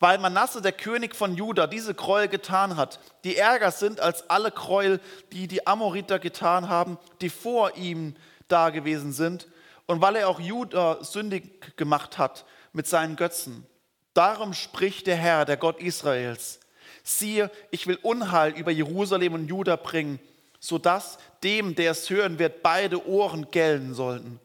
weil 0.00 0.18
Manasse, 0.18 0.62
der 0.62 0.72
König 0.72 1.14
von 1.14 1.36
Juda, 1.36 1.66
diese 1.66 1.94
Gräuel 1.94 2.28
getan 2.28 2.76
hat, 2.76 2.98
die 3.22 3.36
ärger 3.36 3.70
sind 3.70 4.00
als 4.00 4.28
alle 4.28 4.50
Gräuel, 4.50 4.98
die 5.32 5.46
die 5.46 5.66
Amoriter 5.66 6.18
getan 6.18 6.68
haben, 6.68 6.98
die 7.20 7.28
vor 7.28 7.76
ihm 7.76 8.16
da 8.48 8.70
gewesen 8.70 9.12
sind, 9.12 9.46
und 9.86 10.00
weil 10.00 10.16
er 10.16 10.28
auch 10.28 10.40
Juda 10.40 11.04
sündig 11.04 11.76
gemacht 11.76 12.16
hat 12.16 12.44
mit 12.72 12.86
seinen 12.86 13.16
Götzen. 13.16 13.66
Darum 14.14 14.54
spricht 14.54 15.06
der 15.06 15.16
Herr, 15.16 15.44
der 15.44 15.56
Gott 15.56 15.80
Israels, 15.80 16.60
siehe, 17.02 17.50
ich 17.70 17.86
will 17.86 17.98
Unheil 18.02 18.52
über 18.52 18.70
Jerusalem 18.70 19.34
und 19.34 19.48
Juda 19.48 19.76
bringen, 19.76 20.18
sodass 20.60 21.18
dem, 21.42 21.74
der 21.74 21.92
es 21.92 22.08
hören 22.08 22.38
wird, 22.38 22.62
beide 22.62 23.06
Ohren 23.06 23.50
gellen 23.50 23.94
sollten. 23.94 24.40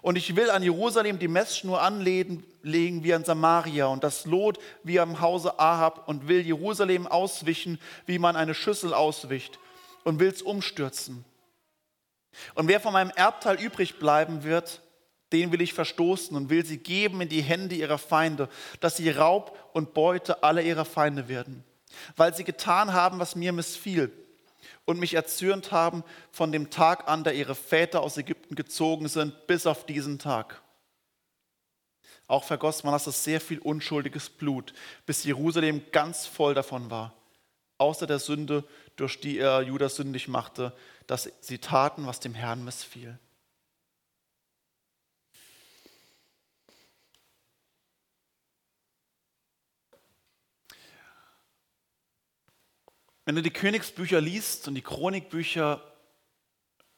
Und 0.00 0.16
ich 0.16 0.36
will 0.36 0.50
an 0.50 0.62
Jerusalem 0.62 1.18
die 1.18 1.28
Messschnur 1.28 1.80
anlegen 1.80 2.44
wie 2.62 3.14
an 3.14 3.24
Samaria 3.24 3.86
und 3.86 4.04
das 4.04 4.24
Lot 4.24 4.58
wie 4.82 5.00
am 5.00 5.20
Hause 5.20 5.58
Ahab 5.58 6.08
und 6.08 6.28
will 6.28 6.40
Jerusalem 6.40 7.06
auswischen, 7.06 7.78
wie 8.06 8.18
man 8.18 8.36
eine 8.36 8.54
Schüssel 8.54 8.94
auswicht 8.94 9.58
und 10.04 10.20
will 10.20 10.28
es 10.28 10.42
umstürzen. 10.42 11.24
Und 12.54 12.68
wer 12.68 12.80
von 12.80 12.92
meinem 12.92 13.10
Erbteil 13.10 13.60
übrig 13.60 13.98
bleiben 13.98 14.44
wird, 14.44 14.80
den 15.32 15.52
will 15.52 15.60
ich 15.60 15.74
verstoßen 15.74 16.36
und 16.36 16.50
will 16.50 16.64
sie 16.64 16.78
geben 16.78 17.20
in 17.20 17.28
die 17.28 17.42
Hände 17.42 17.74
ihrer 17.74 17.98
Feinde, 17.98 18.48
dass 18.80 18.96
sie 18.96 19.10
Raub 19.10 19.58
und 19.72 19.94
Beute 19.94 20.42
aller 20.42 20.62
ihrer 20.62 20.84
Feinde 20.84 21.28
werden, 21.28 21.64
weil 22.16 22.34
sie 22.34 22.44
getan 22.44 22.92
haben, 22.92 23.18
was 23.18 23.34
mir 23.34 23.52
missfiel 23.52 24.12
und 24.84 24.98
mich 24.98 25.14
erzürnt 25.14 25.72
haben 25.72 26.04
von 26.30 26.52
dem 26.52 26.70
Tag 26.70 27.08
an, 27.08 27.24
da 27.24 27.30
ihre 27.30 27.54
Väter 27.54 28.02
aus 28.02 28.16
Ägypten 28.16 28.54
gezogen 28.54 29.08
sind, 29.08 29.46
bis 29.46 29.66
auf 29.66 29.86
diesen 29.86 30.18
Tag. 30.18 30.62
Auch 32.26 32.44
vergoss 32.44 32.84
man 32.84 32.92
das 32.92 33.24
sehr 33.24 33.40
viel 33.40 33.58
unschuldiges 33.58 34.30
Blut, 34.30 34.72
bis 35.06 35.24
Jerusalem 35.24 35.82
ganz 35.92 36.26
voll 36.26 36.54
davon 36.54 36.90
war, 36.90 37.14
außer 37.78 38.06
der 38.06 38.18
Sünde, 38.18 38.64
durch 38.96 39.20
die 39.20 39.38
er 39.38 39.62
Judas 39.62 39.96
sündig 39.96 40.28
machte, 40.28 40.72
dass 41.06 41.30
sie 41.40 41.58
taten, 41.58 42.06
was 42.06 42.20
dem 42.20 42.34
Herrn 42.34 42.64
missfiel. 42.64 43.18
Wenn 53.24 53.36
du 53.36 53.42
die 53.42 53.50
Königsbücher 53.50 54.20
liest 54.20 54.66
und 54.66 54.74
die 54.74 54.82
Chronikbücher, 54.82 55.80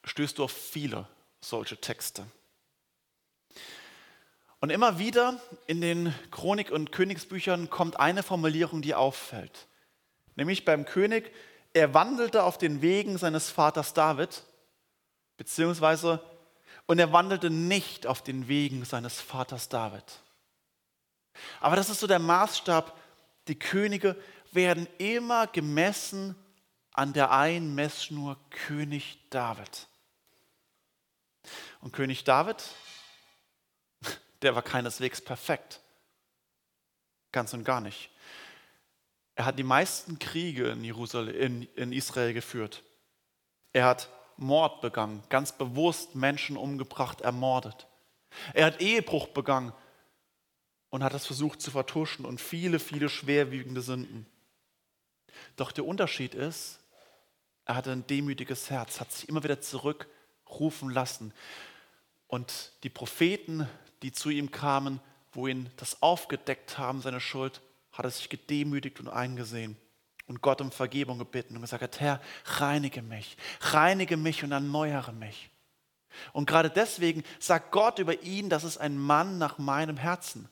stößt 0.04 0.38
du 0.38 0.44
auf 0.44 0.52
viele 0.52 1.06
solche 1.40 1.76
Texte. 1.78 2.26
Und 4.60 4.70
immer 4.70 4.98
wieder 4.98 5.38
in 5.66 5.82
den 5.82 6.14
Chronik- 6.30 6.70
und 6.70 6.90
Königsbüchern 6.90 7.68
kommt 7.68 8.00
eine 8.00 8.22
Formulierung, 8.22 8.80
die 8.80 8.94
auffällt. 8.94 9.66
Nämlich 10.36 10.64
beim 10.64 10.86
König, 10.86 11.30
er 11.74 11.92
wandelte 11.92 12.44
auf 12.44 12.56
den 12.56 12.80
Wegen 12.80 13.18
seines 13.18 13.50
Vaters 13.50 13.92
David, 13.92 14.42
beziehungsweise, 15.36 16.20
und 16.86 16.98
er 16.98 17.12
wandelte 17.12 17.50
nicht 17.50 18.06
auf 18.06 18.22
den 18.22 18.48
Wegen 18.48 18.86
seines 18.86 19.20
Vaters 19.20 19.68
David. 19.68 20.04
Aber 21.60 21.76
das 21.76 21.90
ist 21.90 22.00
so 22.00 22.06
der 22.06 22.18
Maßstab, 22.18 22.98
die 23.48 23.58
Könige 23.58 24.16
werden 24.54 24.86
immer 24.98 25.46
gemessen 25.46 26.36
an 26.92 27.12
der 27.12 27.32
einen 27.32 27.74
Messschnur 27.74 28.38
König 28.50 29.18
David. 29.30 29.88
Und 31.80 31.92
König 31.92 32.24
David, 32.24 32.64
der 34.42 34.54
war 34.54 34.62
keineswegs 34.62 35.20
perfekt. 35.20 35.80
Ganz 37.32 37.52
und 37.52 37.64
gar 37.64 37.80
nicht. 37.80 38.10
Er 39.34 39.46
hat 39.46 39.58
die 39.58 39.64
meisten 39.64 40.18
Kriege 40.18 40.68
in, 40.68 40.84
Jerusalem, 40.84 41.34
in, 41.34 41.62
in 41.74 41.92
Israel 41.92 42.32
geführt. 42.32 42.84
Er 43.72 43.86
hat 43.86 44.08
Mord 44.36 44.80
begangen, 44.80 45.22
ganz 45.28 45.52
bewusst 45.52 46.14
Menschen 46.14 46.56
umgebracht, 46.56 47.20
ermordet. 47.20 47.88
Er 48.52 48.66
hat 48.66 48.80
Ehebruch 48.80 49.28
begangen 49.28 49.72
und 50.90 51.02
hat 51.02 51.14
es 51.14 51.26
versucht 51.26 51.60
zu 51.60 51.72
vertuschen 51.72 52.24
und 52.24 52.40
viele, 52.40 52.78
viele 52.78 53.08
schwerwiegende 53.08 53.80
Sünden. 53.80 54.26
Doch 55.56 55.72
der 55.72 55.86
Unterschied 55.86 56.34
ist, 56.34 56.80
er 57.64 57.76
hatte 57.76 57.92
ein 57.92 58.06
demütiges 58.06 58.70
Herz, 58.70 59.00
hat 59.00 59.12
sich 59.12 59.28
immer 59.28 59.42
wieder 59.42 59.60
zurückrufen 59.60 60.90
lassen. 60.90 61.32
Und 62.26 62.72
die 62.82 62.90
Propheten, 62.90 63.68
die 64.02 64.12
zu 64.12 64.30
ihm 64.30 64.50
kamen, 64.50 65.00
wo 65.32 65.46
ihn 65.46 65.70
das 65.76 66.02
aufgedeckt 66.02 66.78
haben, 66.78 67.00
seine 67.00 67.20
Schuld, 67.20 67.60
hat 67.92 68.04
er 68.04 68.10
sich 68.10 68.28
gedemütigt 68.28 69.00
und 69.00 69.08
eingesehen 69.08 69.76
und 70.26 70.40
Gott 70.40 70.60
um 70.60 70.70
Vergebung 70.72 71.18
gebeten 71.18 71.54
und 71.56 71.62
gesagt, 71.62 72.00
Herr, 72.00 72.20
reinige 72.44 73.02
mich, 73.02 73.36
reinige 73.60 74.16
mich 74.16 74.42
und 74.42 74.52
erneuere 74.52 75.12
mich. 75.12 75.50
Und 76.32 76.46
gerade 76.46 76.70
deswegen 76.70 77.24
sagt 77.40 77.72
Gott 77.72 77.98
über 77.98 78.22
ihn, 78.22 78.48
das 78.48 78.64
ist 78.64 78.78
ein 78.78 78.96
Mann 78.96 79.38
nach 79.38 79.58
meinem 79.58 79.96
Herzen. 79.96 80.48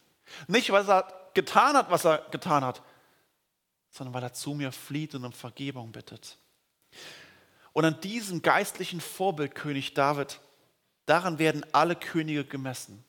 Nicht, 0.49 0.71
weil 0.71 0.89
er 0.89 1.07
getan 1.35 1.77
hat, 1.77 1.91
was 1.91 2.05
er 2.05 2.27
getan 2.31 2.65
hat, 2.65 2.83
sondern 3.93 4.15
weil 4.15 4.23
er 4.23 4.33
zu 4.33 4.55
mir 4.55 4.73
flieht 4.73 5.15
und 5.15 5.25
um 5.25 5.33
Vergebung 5.33 5.93
bittet. 5.93 6.37
Und 7.73 7.85
an 7.85 8.01
diesem 8.01 8.43
geistlichen 8.43 9.01
Vorbild 9.01 9.55
König 9.55 9.95
David, 9.95 10.41
daran 11.07 11.39
werden 11.39 11.65
alle 11.73 11.95
Könige 11.95 12.45
gemessen. 12.45 13.05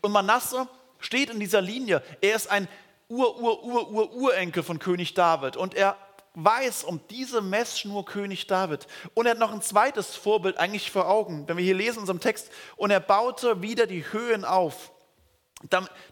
Und 0.00 0.12
Manasse 0.12 0.68
steht 0.98 1.30
in 1.30 1.40
dieser 1.40 1.60
Linie. 1.60 2.02
Er 2.20 2.36
ist 2.36 2.50
ein 2.50 2.68
Ur-Ur-Ur-Ur-Urenkel 3.08 4.62
von 4.62 4.78
König 4.78 5.14
David 5.14 5.56
und 5.56 5.74
er 5.74 5.96
weiß 6.34 6.84
um 6.84 7.00
diese 7.10 7.40
Messschnur 7.40 8.04
König 8.04 8.46
David. 8.46 8.86
Und 9.14 9.26
er 9.26 9.32
hat 9.32 9.38
noch 9.38 9.52
ein 9.52 9.62
zweites 9.62 10.14
Vorbild 10.14 10.58
eigentlich 10.58 10.90
vor 10.90 11.08
Augen, 11.08 11.48
wenn 11.48 11.56
wir 11.56 11.64
hier 11.64 11.74
lesen 11.74 11.96
in 11.96 12.00
unserem 12.00 12.20
Text. 12.20 12.50
Und 12.76 12.90
er 12.90 13.00
baute 13.00 13.62
wieder 13.62 13.86
die 13.86 14.04
Höhen 14.12 14.44
auf. 14.44 14.92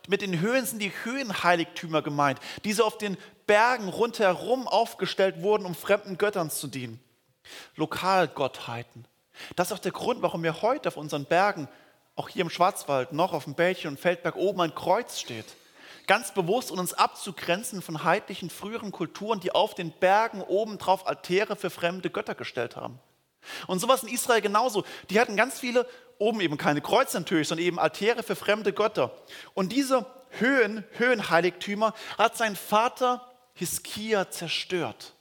Mit 0.09 0.23
den 0.23 0.41
Höhen 0.41 0.65
sind 0.65 0.81
die 0.81 0.93
Höhenheiligtümer 1.05 2.03
gemeint, 2.03 2.41
die 2.65 2.73
so 2.73 2.85
auf 2.85 2.99
den 2.99 3.17
Bergen 3.47 3.89
rundherum 3.89 4.67
aufgestellt 4.67 5.43
wurden, 5.43 5.67
um 5.67 5.75
fremden 5.75 6.17
Göttern 6.17 6.51
zu 6.51 6.67
dienen. 6.67 6.99
Lokalgottheiten. 7.77 9.07
Das 9.57 9.69
ist 9.69 9.75
auch 9.75 9.81
der 9.81 9.93
Grund, 9.93 10.23
warum 10.23 10.43
wir 10.43 10.63
heute 10.63 10.89
auf 10.89 10.97
unseren 10.97 11.27
Bergen, 11.27 11.69
auch 12.17 12.29
hier 12.29 12.43
im 12.43 12.51
Schwarzwald, 12.51 13.13
noch 13.13 13.33
auf 13.33 13.45
dem 13.45 13.55
Bällchen 13.55 13.91
und 13.91 14.01
Feldberg 14.01 14.37
oben 14.37 14.61
ein 14.61 14.75
Kreuz 14.75 15.19
steht. 15.19 15.47
Ganz 16.07 16.33
bewusst, 16.33 16.71
um 16.71 16.79
uns 16.79 16.95
abzugrenzen 16.95 17.83
von 17.83 18.05
heidlichen 18.05 18.51
früheren 18.51 18.93
Kulturen, 18.93 19.41
die 19.41 19.53
auf 19.53 19.75
den 19.75 19.91
Bergen 19.91 20.43
obendrauf 20.43 21.07
Altäre 21.07 21.57
für 21.57 21.71
fremde 21.71 22.11
Götter 22.11 22.35
gestellt 22.35 22.77
haben. 22.77 22.99
Und 23.67 23.81
sowas 23.81 24.03
in 24.03 24.09
Israel 24.09 24.41
genauso. 24.41 24.85
Die 25.11 25.21
hatten 25.21 25.37
ganz 25.37 25.59
viele, 25.59 25.87
oben 26.19 26.41
eben 26.41 26.57
keine 26.57 26.81
Kreuze 26.81 27.19
natürlich, 27.19 27.49
sondern 27.49 27.67
eben 27.67 27.79
Altäre 27.79 28.23
für 28.23 28.37
fremde 28.37 28.73
Götter. 28.73 29.13
Und 29.55 29.73
diese 29.73 30.07
Höhen, 30.31 30.85
Höhenheiligtümer 30.93 31.95
hat 32.19 32.37
sein 32.37 32.57
Vater 32.57 33.31
Hiskia 33.55 34.31
zerstört. 34.31 35.13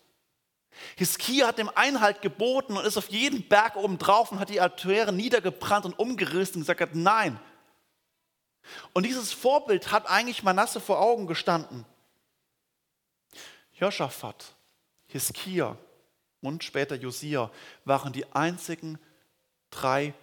Hiskia 0.95 1.47
hat 1.47 1.59
dem 1.59 1.69
Einhalt 1.75 2.21
geboten 2.21 2.77
und 2.77 2.85
ist 2.85 2.97
auf 2.97 3.09
jeden 3.09 3.47
Berg 3.47 3.75
oben 3.75 3.97
drauf 3.97 4.31
und 4.31 4.39
hat 4.39 4.49
die 4.49 4.59
Altäre 4.61 5.13
niedergebrannt 5.13 5.85
und 5.85 5.97
umgerissen 5.97 6.57
und 6.57 6.67
gesagt, 6.67 6.95
nein. 6.95 7.39
Und 8.93 9.05
dieses 9.05 9.33
Vorbild 9.33 9.91
hat 9.91 10.09
eigentlich 10.09 10.43
Manasse 10.43 10.79
vor 10.79 10.99
Augen 10.99 11.27
gestanden. 11.27 11.85
Joschafat, 13.73 14.55
Hiskia, 15.07 15.77
und 16.43 16.63
später 16.63 16.95
Josia 16.95 17.50
waren 17.85 18.13
die 18.13 18.31
einzigen 18.33 19.00
drei 19.71 20.13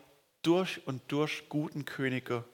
durch 0.42 0.86
und 0.86 1.02
durch 1.08 1.48
guten 1.48 1.84
Könige 1.84 2.44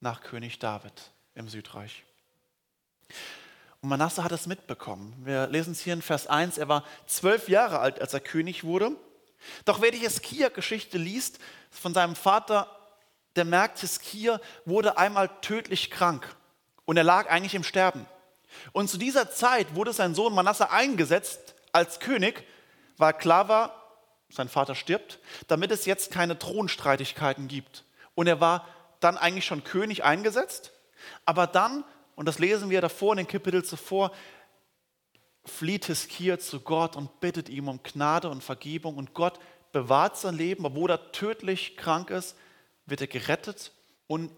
nach 0.00 0.22
König 0.22 0.58
David 0.58 0.92
im 1.34 1.48
Südreich. 1.48 2.04
Und 3.80 3.90
Manasse 3.90 4.24
hat 4.24 4.32
es 4.32 4.46
mitbekommen. 4.46 5.14
Wir 5.24 5.46
lesen 5.46 5.72
es 5.72 5.80
hier 5.80 5.92
in 5.92 6.02
Vers 6.02 6.26
1. 6.26 6.58
Er 6.58 6.68
war 6.68 6.84
zwölf 7.06 7.48
Jahre 7.48 7.78
alt, 7.78 8.00
als 8.00 8.14
er 8.14 8.20
König 8.20 8.64
wurde. 8.64 8.92
Doch 9.64 9.80
wer 9.80 9.90
die 9.90 9.98
Hiskia-Geschichte 9.98 10.98
liest 10.98 11.38
von 11.70 11.94
seinem 11.94 12.16
Vater, 12.16 12.68
der 13.36 13.44
merkt, 13.44 13.78
Hiskia 13.78 14.40
wurde 14.64 14.96
einmal 14.96 15.28
tödlich 15.42 15.90
krank 15.90 16.34
und 16.86 16.96
er 16.96 17.04
lag 17.04 17.30
eigentlich 17.30 17.54
im 17.54 17.62
Sterben. 17.62 18.06
Und 18.72 18.88
zu 18.88 18.96
dieser 18.96 19.30
Zeit 19.30 19.74
wurde 19.74 19.92
sein 19.92 20.14
Sohn 20.14 20.34
Manasse 20.34 20.70
eingesetzt 20.70 21.54
als 21.72 22.00
König 22.00 22.44
weil 22.96 23.12
klar 23.12 23.48
war, 23.48 23.82
sein 24.28 24.48
Vater 24.48 24.74
stirbt, 24.74 25.18
damit 25.46 25.70
es 25.70 25.86
jetzt 25.86 26.10
keine 26.10 26.38
Thronstreitigkeiten 26.38 27.48
gibt. 27.48 27.84
Und 28.14 28.26
er 28.26 28.40
war 28.40 28.66
dann 29.00 29.16
eigentlich 29.16 29.44
schon 29.44 29.64
König 29.64 30.04
eingesetzt, 30.04 30.72
aber 31.24 31.46
dann, 31.46 31.84
und 32.16 32.26
das 32.26 32.38
lesen 32.38 32.70
wir 32.70 32.80
davor 32.80 33.12
in 33.12 33.18
den 33.18 33.28
Kapitel 33.28 33.64
zuvor, 33.64 34.10
flieht 35.44 35.84
Hiskia 35.84 36.38
zu 36.38 36.60
Gott 36.60 36.96
und 36.96 37.20
bittet 37.20 37.48
ihm 37.48 37.68
um 37.68 37.82
Gnade 37.82 38.28
und 38.28 38.42
Vergebung 38.42 38.96
und 38.96 39.14
Gott 39.14 39.38
bewahrt 39.72 40.16
sein 40.16 40.36
Leben, 40.36 40.64
obwohl 40.64 40.90
er 40.90 41.12
tödlich 41.12 41.76
krank 41.76 42.10
ist, 42.10 42.36
wird 42.86 43.00
er 43.00 43.06
gerettet 43.06 43.72
und 44.06 44.30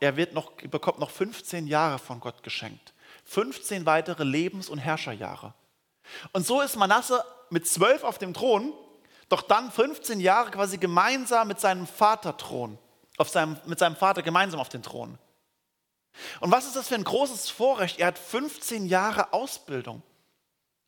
er 0.00 0.16
wird 0.16 0.34
noch, 0.34 0.52
bekommt 0.56 0.98
noch 0.98 1.10
15 1.10 1.66
Jahre 1.66 1.98
von 1.98 2.20
Gott 2.20 2.42
geschenkt. 2.42 2.92
15 3.24 3.86
weitere 3.86 4.24
Lebens- 4.24 4.68
und 4.68 4.78
Herrscherjahre. 4.78 5.54
Und 6.32 6.46
so 6.46 6.60
ist 6.60 6.76
Manasse 6.76 7.24
mit 7.50 7.66
zwölf 7.66 8.04
auf 8.04 8.18
dem 8.18 8.34
Thron, 8.34 8.72
doch 9.28 9.42
dann 9.42 9.70
15 9.70 10.20
Jahre 10.20 10.50
quasi 10.50 10.78
gemeinsam 10.78 11.48
mit 11.48 11.60
seinem 11.60 11.86
Vater 11.86 12.36
Thron, 12.36 12.78
auf 13.18 13.28
seinem, 13.28 13.58
mit 13.66 13.78
seinem 13.78 13.96
Vater 13.96 14.22
gemeinsam 14.22 14.60
auf 14.60 14.68
den 14.68 14.82
Thron. 14.82 15.18
Und 16.40 16.50
was 16.50 16.66
ist 16.66 16.76
das 16.76 16.88
für 16.88 16.94
ein 16.94 17.04
großes 17.04 17.48
Vorrecht? 17.48 17.98
Er 17.98 18.08
hat 18.08 18.18
15 18.18 18.86
Jahre 18.86 19.32
Ausbildung. 19.32 20.02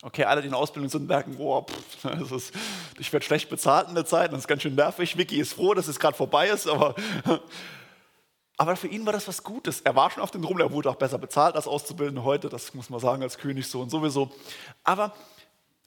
Okay, 0.03 0.25
alle, 0.25 0.41
die 0.41 0.47
in 0.49 0.53
Ausbildung 0.53 0.89
sind, 0.89 1.07
merken, 1.07 1.37
boah, 1.37 1.65
pff, 1.65 2.31
ist, 2.31 2.53
ich 2.99 3.11
werde 3.11 3.25
schlecht 3.25 3.49
bezahlt 3.49 3.87
in 3.87 3.95
der 3.95 4.05
Zeit, 4.05 4.31
das 4.31 4.41
ist 4.41 4.47
ganz 4.47 4.61
schön 4.61 4.75
nervig. 4.75 5.17
Vicky 5.17 5.39
ist 5.39 5.53
froh, 5.53 5.73
dass 5.73 5.87
es 5.87 5.99
gerade 5.99 6.15
vorbei 6.15 6.49
ist, 6.49 6.67
aber, 6.67 6.93
aber 8.57 8.75
für 8.75 8.87
ihn 8.87 9.05
war 9.05 9.13
das 9.13 9.27
was 9.27 9.43
Gutes. 9.43 9.81
Er 9.81 9.95
war 9.95 10.09
schon 10.09 10.23
auf 10.23 10.31
dem 10.31 10.41
Thron, 10.41 10.59
er 10.59 10.71
wurde 10.71 10.89
auch 10.89 10.95
besser 10.95 11.17
bezahlt 11.17 11.55
als 11.55 11.67
Auszubildende 11.67 12.23
heute, 12.23 12.49
das 12.49 12.73
muss 12.73 12.89
man 12.89 12.99
sagen, 12.99 13.21
als 13.21 13.37
König 13.37 13.67
so 13.67 13.81
und 13.81 13.89
sowieso. 13.89 14.31
Aber 14.83 15.13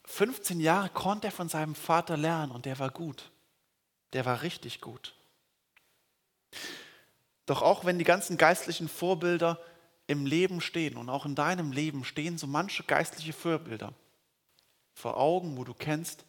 15 0.04 0.60
Jahre 0.60 0.88
konnte 0.90 1.28
er 1.28 1.32
von 1.32 1.48
seinem 1.48 1.75
Vater 1.75 2.16
lernen 2.16 2.52
und 2.52 2.64
der 2.64 2.78
war 2.78 2.90
gut. 2.90 3.30
der 4.14 4.25
war 4.25 4.40
richtig 4.40 4.80
gut. 4.80 5.14
Doch 7.44 7.62
auch 7.62 7.84
wenn 7.84 7.98
die 7.98 8.04
ganzen 8.04 8.37
geistlichen 8.38 8.88
Vorbilder 8.88 9.58
im 10.06 10.25
Leben 10.25 10.60
stehen 10.60 10.96
und 10.96 11.10
auch 11.10 11.26
in 11.26 11.34
deinem 11.34 11.72
Leben 11.72 12.04
stehen 12.04 12.38
so 12.38 12.46
manche 12.46 12.82
geistliche 12.82 13.34
Vorbilder 13.34 13.92
vor 14.94 15.16
Augen, 15.18 15.56
wo 15.56 15.64
du 15.64 15.75
kennst. 15.75 16.25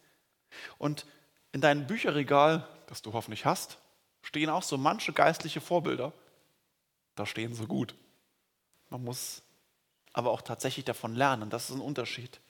Und 0.78 1.06
in 1.52 1.60
deinem 1.60 1.86
Bücherregal, 1.86 2.68
das 2.86 3.02
du 3.02 3.12
hoffentlich 3.12 3.44
hast, 3.46 3.78
stehen 4.22 4.50
auch 4.50 4.62
so 4.62 4.76
manche 4.76 5.12
geistliche 5.12 5.60
Vorbilder. 5.60 6.12
Da 7.20 7.26
stehen 7.26 7.52
sie 7.52 7.66
gut. 7.66 7.94
Man 8.88 9.04
muss 9.04 9.42
aber 10.14 10.30
auch 10.30 10.40
tatsächlich 10.40 10.86
davon 10.86 11.14
lernen. 11.14 11.50
Das 11.50 11.68
ist 11.68 11.76
ein 11.76 11.82
Unterschied. 11.82 12.40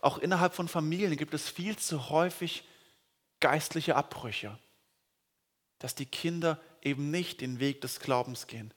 Auch 0.00 0.16
innerhalb 0.16 0.54
von 0.54 0.68
Familien 0.68 1.18
gibt 1.18 1.34
es 1.34 1.50
viel 1.50 1.76
zu 1.76 2.08
häufig 2.08 2.64
geistliche 3.40 3.94
Abbrüche, 3.94 4.58
dass 5.80 5.94
die 5.94 6.06
Kinder 6.06 6.58
eben 6.80 7.10
nicht 7.10 7.42
den 7.42 7.60
Weg 7.60 7.82
des 7.82 8.00
Glaubens 8.00 8.46
gehen. 8.46 8.72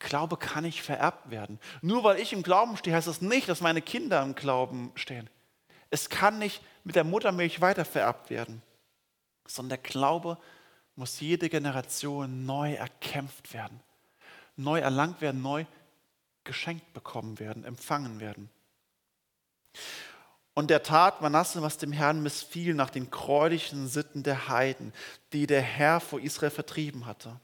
Glaube 0.00 0.36
kann 0.36 0.64
nicht 0.64 0.82
vererbt 0.82 1.30
werden. 1.30 1.58
Nur 1.80 2.04
weil 2.04 2.20
ich 2.20 2.34
im 2.34 2.42
Glauben 2.42 2.76
stehe, 2.76 2.94
heißt 2.94 3.08
das 3.08 3.22
nicht, 3.22 3.48
dass 3.48 3.62
meine 3.62 3.80
Kinder 3.80 4.22
im 4.22 4.34
Glauben 4.34 4.92
stehen. 4.96 5.30
Es 5.88 6.10
kann 6.10 6.38
nicht 6.38 6.60
mit 6.84 6.94
der 6.94 7.04
Muttermilch 7.04 7.62
weitervererbt 7.62 8.28
werden, 8.28 8.60
sondern 9.46 9.80
der 9.80 9.90
Glaube 9.90 10.36
muss 10.96 11.20
jede 11.20 11.48
Generation 11.48 12.46
neu 12.46 12.74
erkämpft 12.74 13.52
werden, 13.52 13.80
neu 14.56 14.78
erlangt 14.78 15.20
werden, 15.20 15.42
neu 15.42 15.64
geschenkt 16.44 16.92
bekommen 16.92 17.38
werden, 17.38 17.64
empfangen 17.64 18.20
werden. 18.20 18.50
Und 20.54 20.70
der 20.70 20.82
tat 20.82 21.20
Manasse, 21.20 21.62
was 21.62 21.78
dem 21.78 21.90
Herrn 21.90 22.22
missfiel, 22.22 22.74
nach 22.74 22.90
den 22.90 23.10
gräulichen 23.10 23.88
Sitten 23.88 24.22
der 24.22 24.48
Heiden, 24.48 24.92
die 25.32 25.46
der 25.46 25.62
Herr 25.62 25.98
vor 26.00 26.20
Israel 26.20 26.50
vertrieben 26.50 27.06
hatte. 27.06 27.40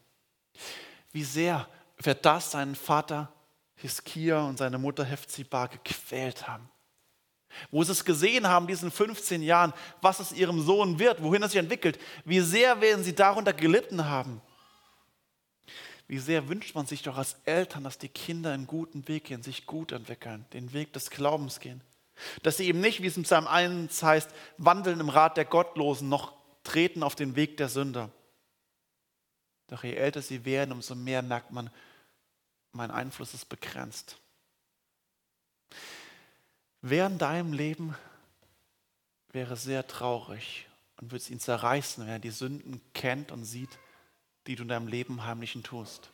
Wie 1.11 1.25
sehr 1.25 1.69
wird 1.99 2.25
das 2.25 2.52
seinen 2.52 2.76
Vater 2.76 3.33
Hiskia 3.81 4.43
und 4.43 4.59
seine 4.59 4.79
Mutter 4.79 5.05
Hephzibah 5.05 5.67
gequält 5.67 6.47
haben. 6.47 6.69
Wo 7.71 7.83
sie 7.83 7.93
es 7.93 8.05
gesehen 8.05 8.47
haben, 8.47 8.67
diesen 8.67 8.90
15 8.90 9.43
Jahren, 9.43 9.73
was 10.00 10.21
es 10.21 10.33
ihrem 10.33 10.61
Sohn 10.61 10.99
wird, 10.99 11.23
wohin 11.23 11.43
er 11.43 11.49
sich 11.49 11.59
entwickelt, 11.59 11.99
wie 12.25 12.40
sehr 12.40 12.81
werden 12.81 13.02
sie 13.02 13.14
darunter 13.14 13.52
gelitten 13.52 14.05
haben. 14.05 14.40
Wie 16.11 16.19
sehr 16.19 16.49
wünscht 16.49 16.75
man 16.75 16.87
sich 16.87 17.02
doch 17.02 17.17
als 17.17 17.37
Eltern, 17.45 17.85
dass 17.85 17.97
die 17.97 18.09
Kinder 18.09 18.50
einen 18.50 18.67
guten 18.67 19.07
Weg 19.07 19.26
gehen, 19.26 19.45
sich 19.45 19.64
gut 19.64 19.93
entwickeln, 19.93 20.45
den 20.52 20.73
Weg 20.73 20.93
des 20.93 21.09
Glaubens 21.09 21.61
gehen. 21.61 21.81
Dass 22.43 22.57
sie 22.57 22.67
eben 22.67 22.81
nicht, 22.81 23.00
wie 23.00 23.07
es 23.07 23.17
im 23.17 23.23
Psalm 23.23 23.47
1 23.47 24.02
heißt, 24.02 24.29
wandeln 24.59 24.99
im 24.99 25.09
Rat 25.09 25.37
der 25.37 25.45
Gottlosen, 25.45 26.09
noch 26.09 26.33
treten 26.64 27.05
auf 27.05 27.14
den 27.14 27.37
Weg 27.37 27.59
der 27.59 27.69
Sünder. 27.69 28.11
Doch 29.69 29.85
je 29.85 29.95
älter 29.95 30.21
sie 30.21 30.45
werden, 30.45 30.73
umso 30.73 30.97
mehr 30.97 31.23
merkt 31.23 31.52
man, 31.52 31.71
mein 32.73 32.90
Einfluss 32.90 33.33
ist 33.33 33.49
begrenzt. 33.49 34.19
Wer 36.83 37.07
in 37.07 37.19
deinem 37.19 37.52
Leben 37.52 37.95
wäre 39.31 39.55
sehr 39.55 39.87
traurig 39.87 40.67
und 41.00 41.12
würde 41.12 41.23
es 41.23 41.31
ihn 41.31 41.38
zerreißen, 41.38 42.02
wenn 42.02 42.14
er 42.14 42.19
die 42.19 42.31
Sünden 42.31 42.81
kennt 42.95 43.31
und 43.31 43.45
sieht, 43.45 43.79
die 44.50 44.57
du 44.57 44.64
in 44.64 44.69
deinem 44.69 44.88
Leben 44.88 45.25
heimlichen 45.25 45.62
tust. 45.62 46.11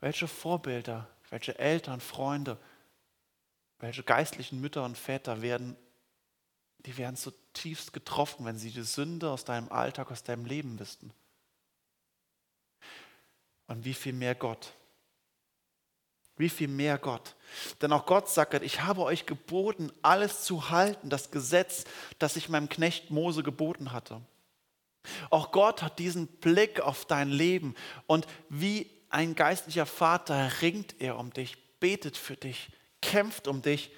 Welche 0.00 0.26
Vorbilder, 0.26 1.08
welche 1.30 1.56
Eltern, 1.56 2.00
Freunde, 2.00 2.58
welche 3.78 4.02
geistlichen 4.02 4.60
Mütter 4.60 4.84
und 4.84 4.98
Väter 4.98 5.40
werden, 5.40 5.76
die 6.80 6.96
werden 6.96 7.14
zutiefst 7.14 7.92
getroffen, 7.92 8.44
wenn 8.44 8.58
sie 8.58 8.72
die 8.72 8.82
Sünde 8.82 9.30
aus 9.30 9.44
deinem 9.44 9.70
Alltag, 9.70 10.10
aus 10.10 10.24
deinem 10.24 10.46
Leben 10.46 10.80
wüssten. 10.80 11.12
Und 13.68 13.84
wie 13.84 13.94
viel 13.94 14.12
mehr 14.12 14.34
Gott. 14.34 14.72
Wie 16.36 16.48
viel 16.48 16.66
mehr 16.66 16.98
Gott. 16.98 17.36
Denn 17.82 17.92
auch 17.92 18.04
Gott 18.04 18.28
sagt, 18.28 18.52
ich 18.64 18.82
habe 18.82 19.02
euch 19.02 19.26
geboten, 19.26 19.92
alles 20.02 20.42
zu 20.42 20.70
halten, 20.70 21.08
das 21.08 21.30
Gesetz, 21.30 21.84
das 22.18 22.34
ich 22.34 22.48
meinem 22.48 22.68
Knecht 22.68 23.12
Mose 23.12 23.44
geboten 23.44 23.92
hatte. 23.92 24.20
Auch 25.30 25.50
Gott 25.52 25.82
hat 25.82 25.98
diesen 25.98 26.26
Blick 26.26 26.80
auf 26.80 27.04
dein 27.04 27.30
Leben 27.30 27.74
und 28.06 28.26
wie 28.48 28.90
ein 29.10 29.34
geistlicher 29.34 29.86
Vater 29.86 30.50
ringt 30.60 31.00
er 31.00 31.18
um 31.18 31.32
dich, 31.32 31.56
betet 31.78 32.16
für 32.16 32.36
dich, 32.36 32.68
kämpft 33.00 33.46
um 33.46 33.62
dich. 33.62 33.90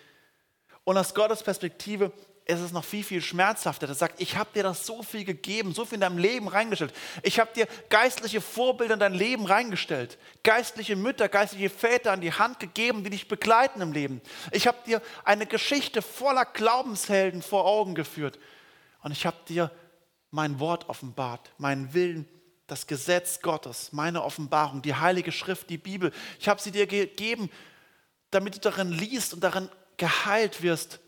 Und 0.85 0.99
aus 0.99 1.15
Gottes 1.15 1.43
Perspektive 1.43 2.13
ist 2.45 2.61
es 2.61 2.71
noch 2.71 2.85
viel, 2.85 3.03
viel 3.03 3.21
schmerzhafter. 3.21 3.89
Er 3.89 3.95
sagt, 3.95 4.21
ich 4.21 4.37
habe 4.37 4.51
dir 4.55 4.63
das 4.63 4.87
so 4.87 5.03
viel 5.03 5.25
gegeben, 5.25 5.75
so 5.75 5.85
viel 5.85 5.95
in 5.97 6.03
deinem 6.03 6.19
Leben 6.19 6.47
reingestellt. 6.47 6.95
Ich 7.23 7.41
habe 7.41 7.51
dir 7.53 7.67
geistliche 7.89 8.41
Vorbilder 8.41 8.95
in 8.95 9.01
dein 9.01 9.15
Leben 9.15 9.47
reingestellt. 9.47 10.17
Geistliche 10.45 10.95
Mütter, 10.95 11.29
geistliche 11.29 11.71
Väter 11.71 12.13
an 12.13 12.21
die 12.21 12.33
Hand 12.33 12.61
gegeben, 12.61 13.03
die 13.03 13.11
dich 13.11 13.27
begleiten 13.27 13.81
im 13.81 13.93
Leben. 13.93 14.21
Ich 14.53 14.69
habe 14.69 14.79
dir 14.87 15.03
eine 15.25 15.47
Geschichte 15.47 16.03
voller 16.03 16.45
Glaubenshelden 16.45 17.43
vor 17.43 17.65
Augen 17.67 17.97
geführt. 17.97 18.39
Und 19.03 19.11
ich 19.11 19.27
habe 19.27 19.39
dir 19.49 19.73
mein 20.37 20.61
Wort 20.61 20.89
offenbart, 20.91 21.51
meinen 21.59 21.95
Willen, 21.95 22.29
das 22.67 22.87
Gesetz 22.87 23.41
Gottes, 23.41 23.93
meine 23.93 24.23
Offenbarung, 24.23 24.83
die 24.83 24.95
Heilige 24.95 25.33
Schrift, 25.33 25.71
die 25.71 25.79
Bibel. 25.79 26.13
Ich 26.39 26.49
habe 26.49 26.61
sie 26.61 26.71
dir 26.71 26.87
gegeben, 26.87 27.51
damit 28.31 28.55
du 28.55 28.61
darin 28.61 28.93
liest 28.93 29.33
und 29.33 29.41
darin 29.41 29.71
geheilt 29.97 30.63
wirst. 30.63 31.01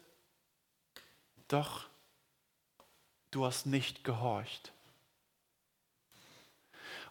Doch 1.49 1.87
du 3.31 3.45
hast 3.45 3.67
nicht 3.67 4.03
gehorcht. 4.03 4.73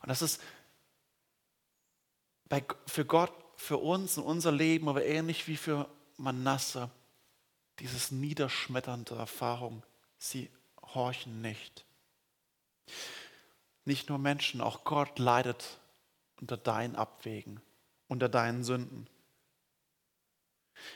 Und 0.01 0.10
das 0.10 0.21
ist 0.21 0.41
bei, 2.49 2.63
für 2.88 3.06
Gott, 3.06 3.34
für 3.58 3.77
uns 3.77 4.17
und 4.17 4.23
unser 4.23 4.51
Leben, 4.51 4.89
aber 4.89 5.06
ähnlich 5.06 5.47
wie 5.47 5.58
für 5.58 5.88
Manasse, 6.17 6.89
dieses 7.80 8.10
niederschmetternde 8.10 9.15
Erfahrung. 9.15 9.84
Sie 10.17 10.49
horchen 10.82 11.41
nicht. 11.41 11.87
Nicht 13.86 14.10
nur 14.10 14.17
Menschen, 14.17 14.62
auch 14.62 14.84
Gott 14.84 15.19
leidet 15.19 15.78
unter 16.39 16.58
deinen 16.58 16.95
Abwägen, 16.95 17.62
unter 18.08 18.30
deinen 18.30 18.63
Sünden. 18.63 19.08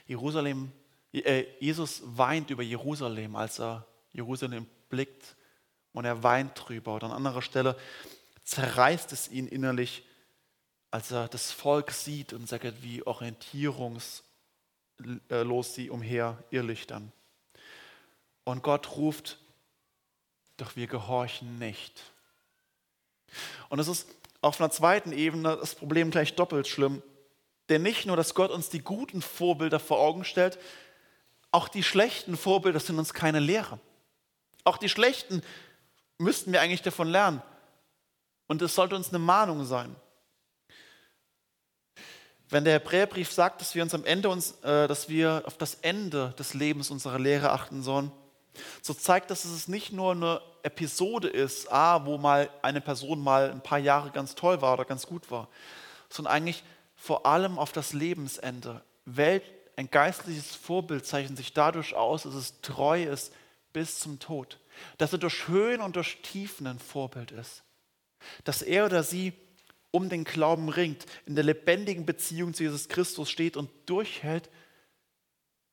Jerusalem, 0.07 0.71
äh, 1.13 1.45
Jesus 1.59 2.01
weint 2.03 2.49
über 2.49 2.63
Jerusalem, 2.63 3.35
als 3.35 3.59
er 3.59 3.87
Jerusalem 4.13 4.67
blickt 4.89 5.35
und 5.93 6.05
er 6.05 6.23
weint 6.23 6.51
drüber. 6.55 6.95
Oder 6.95 7.07
an 7.07 7.13
anderer 7.13 7.41
Stelle 7.41 7.77
zerreißt 8.43 9.11
es 9.13 9.29
ihn 9.29 9.47
innerlich, 9.47 10.03
als 10.91 11.11
er 11.11 11.27
das 11.27 11.51
Volk 11.51 11.91
sieht 11.91 12.33
und 12.33 12.47
sagt, 12.47 12.83
wie 12.83 13.05
orientierungslos 13.05 14.23
sie 15.73 15.89
umher 15.89 16.43
irrlichtern. 16.49 17.11
Und 18.43 18.63
Gott 18.63 18.97
ruft 18.97 19.39
doch 20.61 20.75
wir 20.75 20.87
gehorchen 20.87 21.57
nicht. 21.59 22.01
Und 23.69 23.79
es 23.79 23.87
ist 23.87 24.07
auf 24.41 24.59
einer 24.59 24.71
zweiten 24.71 25.11
Ebene 25.11 25.57
das 25.57 25.75
Problem 25.75 26.11
gleich 26.11 26.35
doppelt 26.35 26.67
schlimm. 26.67 27.01
Denn 27.69 27.81
nicht 27.81 28.05
nur, 28.05 28.17
dass 28.17 28.35
Gott 28.35 28.51
uns 28.51 28.69
die 28.69 28.81
guten 28.81 29.21
Vorbilder 29.21 29.79
vor 29.79 29.99
Augen 29.99 30.23
stellt, 30.23 30.59
auch 31.51 31.67
die 31.67 31.83
schlechten 31.83 32.37
Vorbilder 32.37 32.79
sind 32.79 32.99
uns 32.99 33.13
keine 33.13 33.39
Lehre. 33.39 33.79
Auch 34.63 34.77
die 34.77 34.89
schlechten 34.89 35.41
müssten 36.17 36.51
wir 36.51 36.61
eigentlich 36.61 36.81
davon 36.81 37.07
lernen. 37.07 37.41
Und 38.47 38.61
es 38.61 38.75
sollte 38.75 38.95
uns 38.95 39.09
eine 39.09 39.19
Mahnung 39.19 39.65
sein. 39.65 39.95
Wenn 42.49 42.65
der 42.65 42.73
Hebräerbrief 42.73 43.31
sagt, 43.31 43.61
dass 43.61 43.75
wir 43.75 43.81
uns 43.81 43.93
am 43.93 44.03
Ende 44.03 44.29
uns, 44.29 44.59
äh, 44.61 44.87
dass 44.87 45.07
wir 45.07 45.43
auf 45.45 45.57
das 45.57 45.75
Ende 45.75 46.35
des 46.37 46.53
Lebens 46.53 46.91
unserer 46.91 47.17
Lehre 47.17 47.51
achten 47.51 47.81
sollen, 47.81 48.11
so 48.81 48.93
zeigt 48.93 49.31
das, 49.31 49.43
dass 49.43 49.51
es 49.51 49.67
nicht 49.67 49.91
nur 49.91 50.11
eine 50.11 50.41
Episode 50.63 51.27
ist, 51.27 51.71
ah, 51.71 52.05
wo 52.05 52.17
mal 52.17 52.49
eine 52.61 52.81
Person 52.81 53.21
mal 53.21 53.51
ein 53.51 53.61
paar 53.61 53.79
Jahre 53.79 54.11
ganz 54.11 54.35
toll 54.35 54.61
war 54.61 54.73
oder 54.73 54.85
ganz 54.85 55.07
gut 55.07 55.31
war, 55.31 55.47
sondern 56.09 56.33
eigentlich 56.33 56.63
vor 56.95 57.25
allem 57.25 57.57
auf 57.57 57.71
das 57.71 57.93
Lebensende. 57.93 58.83
Welt, 59.05 59.43
ein 59.75 59.89
geistliches 59.89 60.55
Vorbild 60.55 61.05
zeichnet 61.05 61.37
sich 61.37 61.53
dadurch 61.53 61.95
aus, 61.95 62.23
dass 62.23 62.35
es 62.35 62.61
treu 62.61 63.03
ist 63.03 63.33
bis 63.73 63.99
zum 63.99 64.19
Tod. 64.19 64.59
Dass 64.97 65.13
er 65.13 65.19
durch 65.19 65.47
Höhen 65.47 65.81
und 65.81 65.95
durch 65.95 66.21
Tiefen 66.21 66.67
ein 66.67 66.79
Vorbild 66.79 67.31
ist. 67.31 67.63
Dass 68.43 68.61
er 68.61 68.85
oder 68.85 69.03
sie 69.03 69.33
um 69.89 70.09
den 70.09 70.23
Glauben 70.23 70.69
ringt, 70.69 71.05
in 71.25 71.35
der 71.35 71.43
lebendigen 71.43 72.05
Beziehung 72.05 72.53
zu 72.53 72.63
Jesus 72.63 72.87
Christus 72.87 73.29
steht 73.29 73.57
und 73.57 73.69
durchhält, 73.87 74.49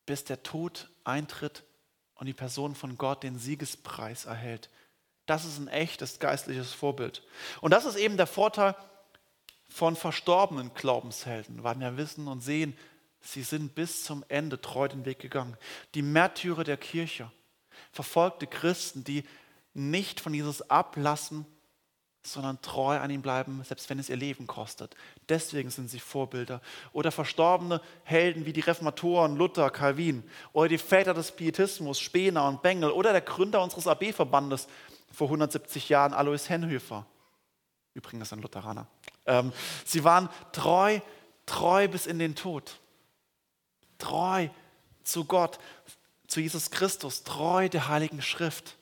bis 0.06 0.24
der 0.24 0.42
Tod 0.42 0.88
eintritt 1.04 1.62
und 2.18 2.26
die 2.26 2.34
Person 2.34 2.74
von 2.74 2.98
Gott 2.98 3.22
den 3.22 3.38
Siegespreis 3.38 4.26
erhält. 4.26 4.68
Das 5.26 5.44
ist 5.44 5.58
ein 5.58 5.68
echtes 5.68 6.18
geistliches 6.18 6.72
Vorbild. 6.72 7.22
Und 7.60 7.70
das 7.70 7.84
ist 7.84 7.96
eben 7.96 8.16
der 8.16 8.26
Vorteil 8.26 8.74
von 9.68 9.96
verstorbenen 9.96 10.72
Glaubenshelden, 10.74 11.62
weil 11.62 11.78
wir 11.78 11.96
wissen 11.96 12.28
und 12.28 12.40
sehen, 12.40 12.76
sie 13.20 13.42
sind 13.42 13.74
bis 13.74 14.04
zum 14.04 14.24
Ende 14.28 14.60
treu 14.60 14.88
den 14.88 15.04
Weg 15.04 15.18
gegangen. 15.18 15.56
Die 15.94 16.02
Märtyrer 16.02 16.64
der 16.64 16.76
Kirche, 16.76 17.30
verfolgte 17.92 18.46
Christen, 18.46 19.04
die 19.04 19.24
nicht 19.74 20.20
von 20.20 20.34
Jesus 20.34 20.62
ablassen, 20.70 21.46
sondern 22.32 22.60
treu 22.62 22.98
an 22.98 23.10
ihm 23.10 23.22
bleiben, 23.22 23.62
selbst 23.64 23.88
wenn 23.90 23.98
es 23.98 24.08
ihr 24.08 24.16
Leben 24.16 24.46
kostet. 24.46 24.94
Deswegen 25.28 25.70
sind 25.70 25.88
sie 25.90 26.00
Vorbilder. 26.00 26.60
Oder 26.92 27.10
verstorbene 27.10 27.80
Helden 28.04 28.46
wie 28.46 28.52
die 28.52 28.60
Reformatoren 28.60 29.36
Luther, 29.36 29.70
Calvin 29.70 30.22
oder 30.52 30.68
die 30.68 30.78
Väter 30.78 31.14
des 31.14 31.32
Pietismus, 31.32 32.00
Spener 32.00 32.46
und 32.46 32.62
Bengel 32.62 32.90
oder 32.90 33.12
der 33.12 33.20
Gründer 33.20 33.62
unseres 33.62 33.86
AB-Verbandes 33.86 34.68
vor 35.12 35.26
170 35.28 35.88
Jahren, 35.88 36.14
Alois 36.14 36.48
Henhöfer. 36.48 37.06
Übrigens 37.94 38.32
ein 38.32 38.40
Lutheraner. 38.40 38.86
Ähm, 39.26 39.52
sie 39.84 40.04
waren 40.04 40.28
treu, 40.52 41.00
treu 41.46 41.88
bis 41.88 42.06
in 42.06 42.18
den 42.18 42.34
Tod. 42.34 42.78
Treu 43.98 44.48
zu 45.02 45.24
Gott, 45.24 45.58
zu 46.26 46.40
Jesus 46.40 46.70
Christus, 46.70 47.24
treu 47.24 47.68
der 47.68 47.88
Heiligen 47.88 48.22
Schrift. 48.22 48.77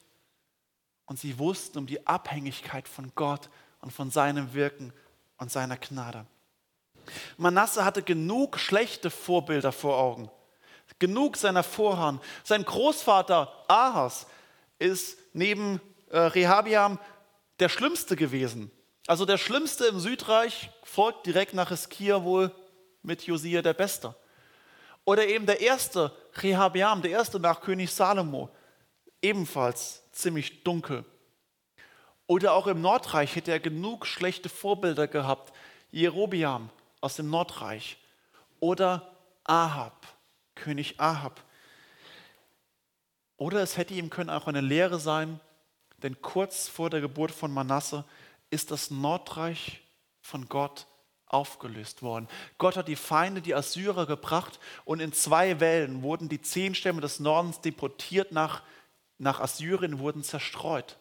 Und 1.07 1.19
sie 1.19 1.39
wussten 1.39 1.79
um 1.79 1.87
die 1.87 2.07
Abhängigkeit 2.07 2.89
von 2.89 3.13
Gott 3.15 3.49
und 3.81 3.93
von 3.93 4.11
seinem 4.11 4.53
Wirken 4.55 4.93
und 5.39 5.51
seiner 5.51 5.77
Gnade. 5.77 6.27
Manasse 7.37 7.85
hatte 7.85 8.03
genug 8.03 8.59
schlechte 8.59 9.11
Vorbilder 9.11 9.73
vor 9.73 9.97
Augen. 9.99 10.31
Genug 10.99 11.37
seiner 11.37 11.63
Vorhaben. 11.63 12.21
Sein 12.43 12.65
Großvater 12.65 13.53
Ahas 13.69 14.27
ist 14.79 15.19
neben 15.33 15.81
äh, 16.11 16.19
Rehabiam 16.19 16.99
der 17.59 17.69
Schlimmste 17.69 18.17
gewesen. 18.17 18.71
Also 19.07 19.25
der 19.25 19.39
Schlimmste 19.39 19.87
im 19.87 20.01
Südreich 20.01 20.71
folgt 20.83 21.27
direkt 21.27 21.55
nach 21.55 21.69
Hiskia 21.69 22.25
wohl 22.25 22.51
mit 23.03 23.23
Josia 23.23 23.63
der 23.63 23.75
Beste. 23.75 24.15
Oder 25.05 25.27
eben 25.29 25.47
der 25.47 25.61
erste 25.61 26.13
Rehabiam, 26.35 27.03
der 27.03 27.13
erste 27.13 27.39
nach 27.39 27.61
König 27.61 27.93
Salomo, 27.93 28.51
ebenfalls 29.23 30.03
ziemlich 30.17 30.65
dunkel. 30.65 31.05
Oder 32.27 32.55
auch 32.55 32.67
im 32.67 32.81
Nordreich 32.81 33.37
hätte 33.37 33.53
er 33.53 33.61
genug 33.61 34.07
schlechte 34.07 34.49
Vorbilder 34.49 35.07
gehabt. 35.07 35.53
Jerobiam 35.91 36.71
aus 37.01 37.17
dem 37.17 37.31
Nordreich. 37.31 37.99
Oder 38.59 39.13
Ahab, 39.45 40.07
König 40.55 40.99
Ahab. 40.99 41.43
Oder 43.37 43.63
es 43.63 43.77
hätte 43.77 43.95
ihm 43.95 44.11
können 44.11 44.31
auch 44.31 44.47
eine 44.47 44.61
Lehre 44.61 44.99
sein, 44.99 45.41
denn 46.03 46.21
kurz 46.21 46.69
vor 46.69 46.91
der 46.91 47.01
Geburt 47.01 47.31
von 47.31 47.53
Manasse 47.53 48.05
ist 48.51 48.71
das 48.71 48.91
Nordreich 48.91 49.83
von 50.21 50.49
Gott 50.49 50.87
aufgelöst 51.27 52.03
worden. 52.03 52.29
Gott 52.59 52.77
hat 52.77 52.89
die 52.89 52.97
Feinde, 52.97 53.43
die 53.43 53.55
Assyrer, 53.55 54.07
gebracht 54.07 54.59
und 54.85 55.01
in 55.01 55.13
zwei 55.13 55.61
Wellen 55.61 56.03
wurden 56.03 56.29
die 56.29 56.41
zehn 56.41 56.75
Stämme 56.75 57.01
des 57.01 57.21
Nordens 57.21 57.61
deportiert 57.61 58.33
nach 58.33 58.63
nach 59.19 59.41
Assyrien 59.41 59.99
wurden 59.99 60.23
zerstreut. 60.23 60.99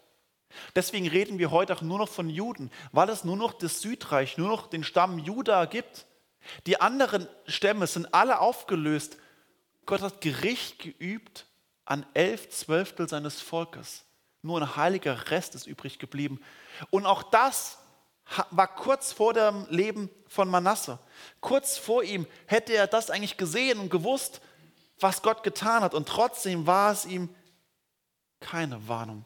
Deswegen 0.75 1.07
reden 1.07 1.39
wir 1.39 1.51
heute 1.51 1.75
auch 1.75 1.81
nur 1.81 1.99
noch 1.99 2.09
von 2.09 2.29
Juden, 2.29 2.71
weil 2.91 3.09
es 3.09 3.23
nur 3.23 3.37
noch 3.37 3.53
das 3.53 3.81
Südreich, 3.81 4.37
nur 4.37 4.47
noch 4.47 4.67
den 4.67 4.83
Stamm 4.83 5.19
Juda 5.19 5.65
gibt. 5.65 6.05
Die 6.65 6.79
anderen 6.79 7.27
Stämme 7.47 7.87
sind 7.87 8.13
alle 8.13 8.39
aufgelöst. 8.39 9.17
Gott 9.85 10.01
hat 10.01 10.21
Gericht 10.21 10.79
geübt 10.79 11.45
an 11.85 12.05
elf 12.13 12.49
Zwölftel 12.49 13.09
seines 13.09 13.41
Volkes. 13.41 14.05
Nur 14.41 14.61
ein 14.61 14.75
heiliger 14.75 15.31
Rest 15.31 15.55
ist 15.55 15.67
übrig 15.67 15.99
geblieben. 15.99 16.39
Und 16.89 17.05
auch 17.05 17.23
das 17.23 17.79
war 18.51 18.67
kurz 18.67 19.11
vor 19.11 19.33
dem 19.33 19.67
Leben 19.69 20.09
von 20.27 20.49
Manasse. 20.49 20.99
Kurz 21.41 21.77
vor 21.77 22.03
ihm 22.03 22.25
hätte 22.47 22.73
er 22.73 22.87
das 22.87 23.09
eigentlich 23.09 23.37
gesehen 23.37 23.79
und 23.79 23.89
gewusst, 23.89 24.41
was 24.99 25.21
Gott 25.21 25.43
getan 25.43 25.83
hat. 25.83 25.93
Und 25.93 26.07
trotzdem 26.07 26.65
war 26.65 26.91
es 26.91 27.05
ihm 27.05 27.29
keine 28.45 28.87
Warnung. 28.87 29.25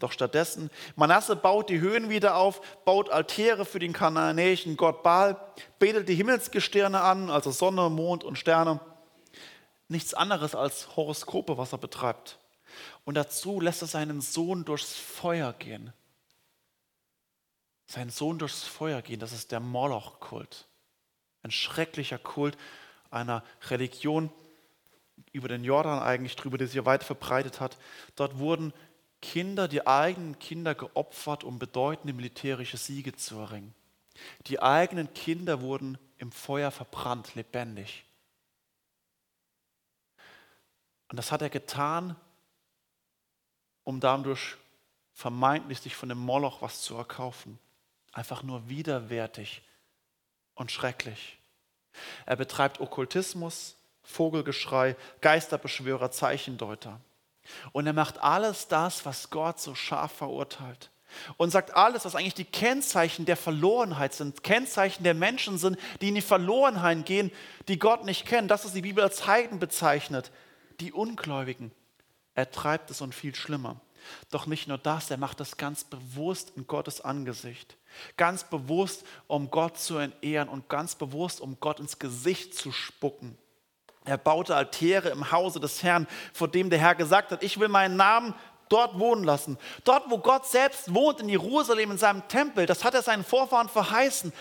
Doch 0.00 0.12
stattdessen, 0.12 0.70
Manasse 0.96 1.36
baut 1.36 1.68
die 1.68 1.78
Höhen 1.78 2.08
wieder 2.08 2.36
auf, 2.36 2.60
baut 2.84 3.10
Altäre 3.10 3.64
für 3.64 3.78
den 3.78 3.92
kananäischen 3.92 4.76
Gott 4.76 5.02
Baal, 5.02 5.38
betet 5.78 6.08
die 6.08 6.14
Himmelsgestirne 6.14 7.00
an, 7.00 7.30
also 7.30 7.50
Sonne, 7.52 7.90
Mond 7.90 8.24
und 8.24 8.36
Sterne. 8.36 8.80
Nichts 9.88 10.14
anderes 10.14 10.54
als 10.54 10.96
Horoskope, 10.96 11.58
was 11.58 11.72
er 11.72 11.78
betreibt. 11.78 12.38
Und 13.04 13.14
dazu 13.14 13.60
lässt 13.60 13.82
er 13.82 13.88
seinen 13.88 14.20
Sohn 14.20 14.64
durchs 14.64 14.94
Feuer 14.94 15.52
gehen. 15.52 15.92
Seinen 17.86 18.10
Sohn 18.10 18.38
durchs 18.38 18.62
Feuer 18.62 19.02
gehen, 19.02 19.20
das 19.20 19.32
ist 19.32 19.52
der 19.52 19.60
Moloch-Kult. 19.60 20.66
Ein 21.42 21.50
schrecklicher 21.50 22.18
Kult 22.18 22.56
einer 23.10 23.44
Religion, 23.68 24.32
über 25.32 25.48
den 25.48 25.64
Jordan 25.64 26.00
eigentlich 26.00 26.36
drüber, 26.36 26.58
der 26.58 26.66
sich 26.66 26.76
ja 26.76 26.84
weit 26.84 27.04
verbreitet 27.04 27.60
hat. 27.60 27.76
Dort 28.16 28.38
wurden 28.38 28.72
Kinder, 29.22 29.68
die 29.68 29.86
eigenen 29.86 30.38
Kinder 30.38 30.74
geopfert, 30.74 31.44
um 31.44 31.58
bedeutende 31.58 32.12
militärische 32.12 32.76
Siege 32.76 33.14
zu 33.14 33.38
erringen. 33.38 33.74
Die 34.46 34.60
eigenen 34.60 35.12
Kinder 35.14 35.60
wurden 35.60 35.98
im 36.18 36.32
Feuer 36.32 36.70
verbrannt, 36.70 37.34
lebendig. 37.34 38.04
Und 41.08 41.16
das 41.16 41.32
hat 41.32 41.42
er 41.42 41.50
getan, 41.50 42.16
um 43.84 44.00
dadurch 44.00 44.56
vermeintlich 45.12 45.80
sich 45.80 45.96
von 45.96 46.08
dem 46.08 46.18
Moloch 46.18 46.62
was 46.62 46.82
zu 46.82 46.94
erkaufen. 46.94 47.58
Einfach 48.12 48.42
nur 48.42 48.68
widerwärtig 48.68 49.62
und 50.54 50.70
schrecklich. 50.70 51.38
Er 52.26 52.36
betreibt 52.36 52.80
Okkultismus, 52.80 53.76
Vogelgeschrei, 54.02 54.96
Geisterbeschwörer, 55.20 56.10
Zeichendeuter. 56.10 57.00
Und 57.72 57.86
er 57.86 57.92
macht 57.92 58.18
alles 58.22 58.68
das, 58.68 59.04
was 59.04 59.30
Gott 59.30 59.60
so 59.60 59.74
scharf 59.74 60.12
verurteilt. 60.12 60.90
Und 61.36 61.50
sagt 61.50 61.74
alles, 61.74 62.04
was 62.04 62.14
eigentlich 62.14 62.34
die 62.34 62.44
Kennzeichen 62.44 63.24
der 63.24 63.36
Verlorenheit 63.36 64.14
sind, 64.14 64.44
Kennzeichen 64.44 65.02
der 65.02 65.14
Menschen 65.14 65.58
sind, 65.58 65.76
die 66.00 66.08
in 66.08 66.14
die 66.14 66.20
Verlorenheit 66.20 67.04
gehen, 67.04 67.32
die 67.66 67.80
Gott 67.80 68.04
nicht 68.04 68.26
kennen. 68.26 68.46
Das, 68.46 68.64
was 68.64 68.72
die 68.72 68.82
Bibel 68.82 69.02
als 69.02 69.26
Heiden 69.26 69.58
bezeichnet, 69.58 70.30
die 70.78 70.92
Ungläubigen. 70.92 71.72
Er 72.34 72.50
treibt 72.50 72.90
es 72.90 73.00
und 73.00 73.14
viel 73.14 73.34
schlimmer. 73.34 73.80
Doch 74.30 74.46
nicht 74.46 74.68
nur 74.68 74.78
das, 74.78 75.10
er 75.10 75.18
macht 75.18 75.40
das 75.40 75.56
ganz 75.56 75.84
bewusst 75.84 76.52
in 76.56 76.66
Gottes 76.66 77.00
Angesicht. 77.00 77.76
Ganz 78.16 78.44
bewusst, 78.44 79.04
um 79.26 79.50
Gott 79.50 79.78
zu 79.78 79.98
entehren 79.98 80.48
und 80.48 80.68
ganz 80.68 80.94
bewusst, 80.94 81.40
um 81.40 81.58
Gott 81.60 81.80
ins 81.80 81.98
Gesicht 81.98 82.54
zu 82.54 82.72
spucken. 82.72 83.36
Er 84.10 84.18
baute 84.18 84.56
Altäre 84.56 85.10
im 85.10 85.30
Hause 85.30 85.60
des 85.60 85.84
Herrn, 85.84 86.08
vor 86.32 86.48
dem 86.48 86.68
der 86.68 86.80
Herr 86.80 86.96
gesagt 86.96 87.30
hat, 87.30 87.44
ich 87.44 87.60
will 87.60 87.68
meinen 87.68 87.94
Namen 87.94 88.34
dort 88.68 88.98
wohnen 88.98 89.22
lassen. 89.22 89.56
Dort, 89.84 90.10
wo 90.10 90.18
Gott 90.18 90.46
selbst 90.46 90.92
wohnt, 90.92 91.20
in 91.20 91.28
Jerusalem, 91.28 91.92
in 91.92 91.98
seinem 91.98 92.26
Tempel, 92.26 92.66
das 92.66 92.82
hat 92.82 92.94
er 92.94 93.02
seinen 93.02 93.22
Vorfahren 93.22 93.68
verheißen. 93.68 94.32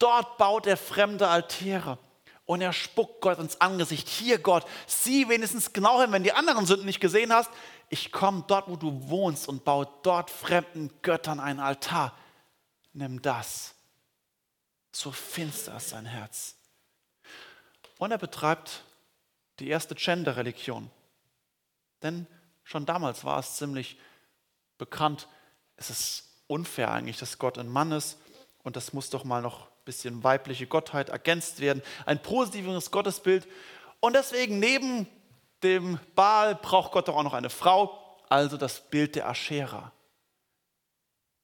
Dort 0.00 0.36
baut 0.36 0.66
er 0.66 0.76
fremde 0.76 1.28
Altäre. 1.28 1.98
Und 2.44 2.60
er 2.60 2.72
spuckt 2.72 3.20
Gott 3.20 3.38
ins 3.38 3.60
Angesicht. 3.60 4.08
Hier, 4.08 4.38
Gott, 4.38 4.64
sieh 4.88 5.28
wenigstens 5.28 5.72
genau 5.72 6.00
hin, 6.00 6.10
wenn 6.10 6.24
die 6.24 6.32
anderen 6.32 6.66
Sünden 6.66 6.86
nicht 6.86 7.00
gesehen 7.00 7.32
hast. 7.32 7.50
Ich 7.90 8.10
komme 8.10 8.42
dort, 8.48 8.68
wo 8.68 8.74
du 8.74 9.08
wohnst 9.08 9.48
und 9.48 9.64
baue 9.64 9.86
dort 10.02 10.28
fremden 10.28 10.90
Göttern 11.02 11.38
einen 11.38 11.60
Altar. 11.60 12.16
Nimm 12.94 13.22
das. 13.22 13.74
So 14.90 15.12
finster 15.12 15.76
ist 15.76 15.90
sein 15.90 16.06
Herz. 16.06 16.56
Und 17.98 18.12
er 18.12 18.18
betreibt 18.18 18.84
die 19.58 19.68
erste 19.68 19.94
Gender-Religion. 19.94 20.90
Denn 22.02 22.26
schon 22.64 22.86
damals 22.86 23.24
war 23.24 23.38
es 23.38 23.56
ziemlich 23.56 23.98
bekannt, 24.76 25.28
es 25.76 25.90
ist 25.90 26.24
unfair 26.46 26.90
eigentlich, 26.90 27.18
dass 27.18 27.38
Gott 27.38 27.58
ein 27.58 27.68
Mann 27.68 27.92
ist 27.92 28.18
und 28.62 28.76
das 28.76 28.92
muss 28.92 29.10
doch 29.10 29.24
mal 29.24 29.42
noch 29.42 29.62
ein 29.62 29.84
bisschen 29.84 30.24
weibliche 30.24 30.66
Gottheit 30.66 31.08
ergänzt 31.08 31.60
werden. 31.60 31.82
Ein 32.06 32.20
positives 32.20 32.90
Gottesbild. 32.90 33.46
Und 34.00 34.14
deswegen 34.14 34.58
neben 34.58 35.06
dem 35.62 35.98
Baal 36.14 36.54
braucht 36.54 36.92
Gott 36.92 37.08
doch 37.08 37.16
auch 37.16 37.22
noch 37.22 37.34
eine 37.34 37.50
Frau, 37.50 37.98
also 38.28 38.56
das 38.56 38.80
Bild 38.80 39.16
der 39.16 39.28
Aschera. 39.28 39.92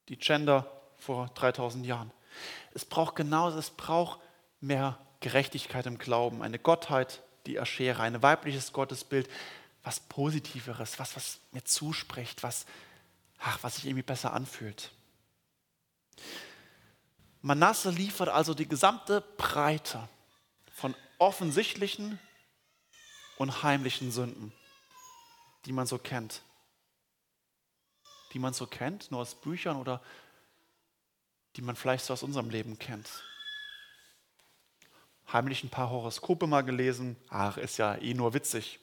Die 0.09 0.17
Gender 0.17 0.71
vor 0.97 1.29
3000 1.35 1.85
Jahren. 1.85 2.11
Es 2.73 2.85
braucht 2.85 3.15
genauso, 3.15 3.57
es 3.57 3.71
braucht 3.71 4.19
mehr 4.59 4.99
Gerechtigkeit 5.19 5.85
im 5.85 5.97
Glauben, 5.97 6.41
eine 6.41 6.59
Gottheit, 6.59 7.23
die 7.45 7.59
Aschere, 7.59 8.01
ein 8.01 8.21
weibliches 8.21 8.73
Gottesbild, 8.73 9.29
was 9.83 9.99
Positiveres, 9.99 10.99
was, 10.99 11.15
was 11.15 11.39
mir 11.51 11.63
zuspricht, 11.63 12.43
was, 12.43 12.65
ach, 13.39 13.59
was 13.61 13.75
sich 13.75 13.85
irgendwie 13.85 14.03
besser 14.03 14.33
anfühlt. 14.33 14.91
Manasse 17.41 17.91
liefert 17.91 18.29
also 18.29 18.53
die 18.53 18.67
gesamte 18.67 19.21
Breite 19.37 20.09
von 20.73 20.95
offensichtlichen 21.19 22.19
und 23.37 23.61
heimlichen 23.61 24.11
Sünden, 24.11 24.51
die 25.65 25.71
man 25.71 25.85
so 25.85 25.99
kennt. 25.99 26.41
Die 28.33 28.39
man 28.39 28.53
so 28.53 28.65
kennt, 28.65 29.11
nur 29.11 29.21
aus 29.21 29.35
Büchern 29.35 29.77
oder 29.77 30.01
die 31.55 31.61
man 31.61 31.75
vielleicht 31.75 32.05
so 32.05 32.13
aus 32.13 32.23
unserem 32.23 32.49
Leben 32.49 32.79
kennt 32.79 33.07
heimlich 35.35 35.65
ein 35.65 35.69
paar 35.69 35.89
Horoskope 35.89 36.47
mal 36.47 36.61
gelesen. 36.61 37.17
Ach, 37.29 37.57
ist 37.57 37.77
ja 37.77 37.95
eh 37.95 38.13
nur 38.13 38.33
witzig. 38.33 38.79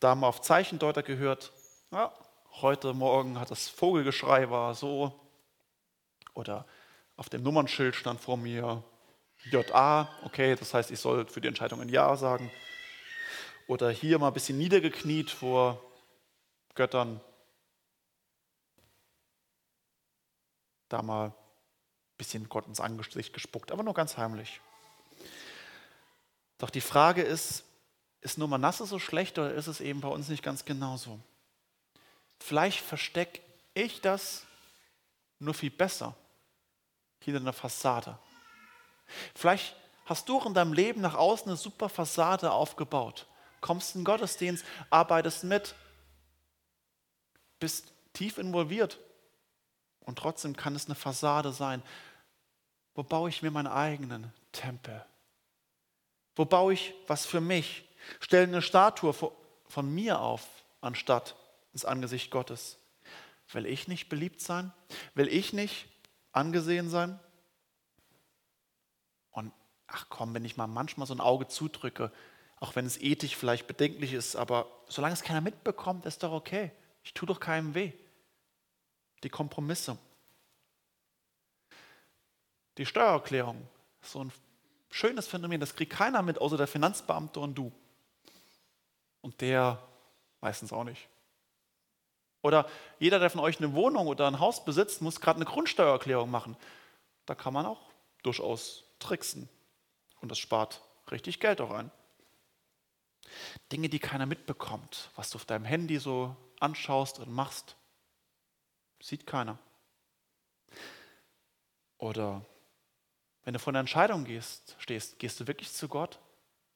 Da 0.00 0.10
haben 0.10 0.20
wir 0.20 0.26
auf 0.26 0.40
Zeichendeuter 0.40 1.04
gehört. 1.04 1.52
Ja, 1.92 2.12
heute 2.60 2.92
Morgen 2.92 3.38
hat 3.38 3.52
das 3.52 3.68
Vogelgeschrei 3.68 4.50
war 4.50 4.74
so. 4.74 5.12
Oder 6.34 6.66
auf 7.16 7.28
dem 7.28 7.44
Nummernschild 7.44 7.94
stand 7.94 8.20
vor 8.20 8.36
mir 8.36 8.82
JA, 9.44 10.08
okay, 10.24 10.56
das 10.56 10.74
heißt, 10.74 10.90
ich 10.90 10.98
soll 10.98 11.26
für 11.26 11.40
die 11.40 11.48
Entscheidung 11.48 11.80
ein 11.80 11.88
Ja 11.88 12.16
sagen. 12.16 12.50
Oder 13.68 13.90
hier 13.90 14.18
mal 14.18 14.28
ein 14.28 14.34
bisschen 14.34 14.58
niedergekniet 14.58 15.30
vor 15.30 15.80
Göttern. 16.74 17.20
Da 20.88 21.00
mal 21.00 21.28
ein 21.28 21.34
bisschen 22.18 22.48
Gott 22.48 22.66
ins 22.66 22.80
Angesicht 22.80 23.32
gespuckt, 23.32 23.70
aber 23.70 23.84
nur 23.84 23.94
ganz 23.94 24.16
heimlich. 24.16 24.60
Doch 26.62 26.70
die 26.70 26.80
Frage 26.80 27.22
ist, 27.22 27.64
ist 28.20 28.38
nur 28.38 28.46
Manasse 28.46 28.86
so 28.86 29.00
schlecht 29.00 29.36
oder 29.36 29.52
ist 29.52 29.66
es 29.66 29.80
eben 29.80 30.00
bei 30.00 30.06
uns 30.06 30.28
nicht 30.28 30.44
ganz 30.44 30.64
genauso? 30.64 31.18
Vielleicht 32.38 32.78
verstecke 32.78 33.40
ich 33.74 34.00
das 34.00 34.44
nur 35.40 35.54
viel 35.54 35.72
besser 35.72 36.14
hinter 37.18 37.40
einer 37.40 37.52
Fassade. 37.52 38.16
Vielleicht 39.34 39.74
hast 40.04 40.28
du 40.28 40.38
in 40.38 40.54
deinem 40.54 40.72
Leben 40.72 41.00
nach 41.00 41.16
außen 41.16 41.48
eine 41.48 41.56
super 41.56 41.88
Fassade 41.88 42.52
aufgebaut. 42.52 43.26
Kommst 43.60 43.96
in 43.96 44.02
den 44.02 44.04
Gottesdienst, 44.04 44.64
arbeitest 44.88 45.42
mit, 45.42 45.74
bist 47.58 47.92
tief 48.12 48.38
involviert. 48.38 49.00
Und 49.98 50.16
trotzdem 50.16 50.56
kann 50.56 50.76
es 50.76 50.86
eine 50.86 50.94
Fassade 50.94 51.52
sein. 51.52 51.82
Wo 52.94 53.02
baue 53.02 53.30
ich 53.30 53.42
mir 53.42 53.50
meinen 53.50 53.66
eigenen 53.66 54.32
Tempel? 54.52 55.04
Wo 56.34 56.44
baue 56.44 56.72
ich 56.74 56.94
was 57.06 57.26
für 57.26 57.40
mich? 57.40 57.88
Stelle 58.20 58.44
eine 58.44 58.62
Statue 58.62 59.12
von 59.12 59.94
mir 59.94 60.20
auf, 60.20 60.46
anstatt 60.80 61.36
ins 61.72 61.84
Angesicht 61.84 62.30
Gottes. 62.30 62.78
Will 63.52 63.66
ich 63.66 63.88
nicht 63.88 64.08
beliebt 64.08 64.40
sein? 64.40 64.72
Will 65.14 65.28
ich 65.28 65.52
nicht 65.52 65.86
angesehen 66.32 66.88
sein? 66.88 67.18
Und 69.30 69.52
ach 69.86 70.06
komm, 70.08 70.34
wenn 70.34 70.44
ich 70.44 70.56
mal 70.56 70.66
manchmal 70.66 71.06
so 71.06 71.14
ein 71.14 71.20
Auge 71.20 71.48
zudrücke, 71.48 72.12
auch 72.60 72.76
wenn 72.76 72.86
es 72.86 73.00
ethisch 73.00 73.36
vielleicht 73.36 73.66
bedenklich 73.66 74.12
ist, 74.12 74.36
aber 74.36 74.66
solange 74.88 75.14
es 75.14 75.22
keiner 75.22 75.40
mitbekommt, 75.40 76.06
ist 76.06 76.22
doch 76.22 76.32
okay. 76.32 76.70
Ich 77.02 77.12
tue 77.12 77.26
doch 77.26 77.40
keinem 77.40 77.74
weh. 77.74 77.92
Die 79.22 79.28
Kompromisse. 79.28 79.98
Die 82.78 82.86
Steuererklärung, 82.86 83.68
so 84.00 84.24
ein 84.24 84.32
schönes 84.92 85.26
Phänomen, 85.26 85.60
das 85.60 85.74
kriegt 85.74 85.92
keiner 85.92 86.22
mit, 86.22 86.40
außer 86.40 86.56
der 86.56 86.66
Finanzbeamte 86.68 87.40
und 87.40 87.54
du. 87.56 87.72
Und 89.20 89.40
der 89.40 89.82
meistens 90.40 90.72
auch 90.72 90.84
nicht. 90.84 91.08
Oder 92.42 92.68
jeder, 92.98 93.18
der 93.18 93.30
von 93.30 93.40
euch 93.40 93.58
eine 93.58 93.72
Wohnung 93.74 94.08
oder 94.08 94.26
ein 94.26 94.40
Haus 94.40 94.64
besitzt, 94.64 95.00
muss 95.00 95.20
gerade 95.20 95.36
eine 95.36 95.44
Grundsteuererklärung 95.44 96.30
machen. 96.30 96.56
Da 97.24 97.34
kann 97.34 97.54
man 97.54 97.66
auch 97.66 97.80
durchaus 98.22 98.84
tricksen. 98.98 99.48
Und 100.20 100.30
das 100.30 100.38
spart 100.38 100.82
richtig 101.10 101.40
Geld 101.40 101.60
auch 101.60 101.70
ein. 101.70 101.90
Dinge, 103.70 103.88
die 103.88 104.00
keiner 104.00 104.26
mitbekommt, 104.26 105.10
was 105.16 105.30
du 105.30 105.36
auf 105.36 105.44
deinem 105.44 105.64
Handy 105.64 105.98
so 105.98 106.36
anschaust 106.60 107.20
und 107.20 107.32
machst, 107.32 107.76
sieht 109.00 109.26
keiner. 109.26 109.58
Oder 111.98 112.44
wenn 113.44 113.54
du 113.54 113.58
vor 113.58 113.72
einer 113.72 113.80
Entscheidung 113.80 114.24
gehst, 114.24 114.76
stehst, 114.78 115.18
gehst 115.18 115.40
du 115.40 115.46
wirklich 115.46 115.72
zu 115.72 115.88
Gott? 115.88 116.20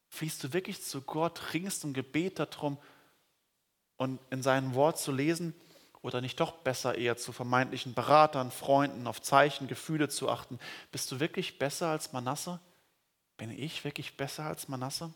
Fließt 0.09 0.43
du 0.45 0.53
wirklich 0.53 0.83
zu 0.83 1.03
Gott, 1.03 1.55
ringst 1.55 1.85
im 1.85 1.93
Gebet 1.93 2.39
darum 2.39 2.79
und 3.97 4.21
in 4.31 4.43
seinem 4.43 4.75
Wort 4.75 4.99
zu 4.99 5.13
lesen 5.13 5.55
oder 6.03 6.21
nicht 6.21 6.39
doch 6.39 6.53
besser 6.53 6.97
eher 6.97 7.17
zu 7.17 7.33
vermeintlichen 7.33 7.95
Beratern, 7.95 8.51
Freunden, 8.51 9.07
auf 9.07 9.21
Zeichen, 9.23 9.69
Gefühle 9.69 10.09
zu 10.09 10.29
achten? 10.29 10.59
Bist 10.93 11.11
du 11.11 11.21
wirklich 11.21 11.59
besser 11.59 11.89
als 11.89 12.13
Manasse? 12.13 12.61
Bin 13.37 13.51
ich 13.51 13.85
wirklich 13.85 14.17
besser 14.17 14.45
als 14.45 14.69
Manasse? 14.69 15.13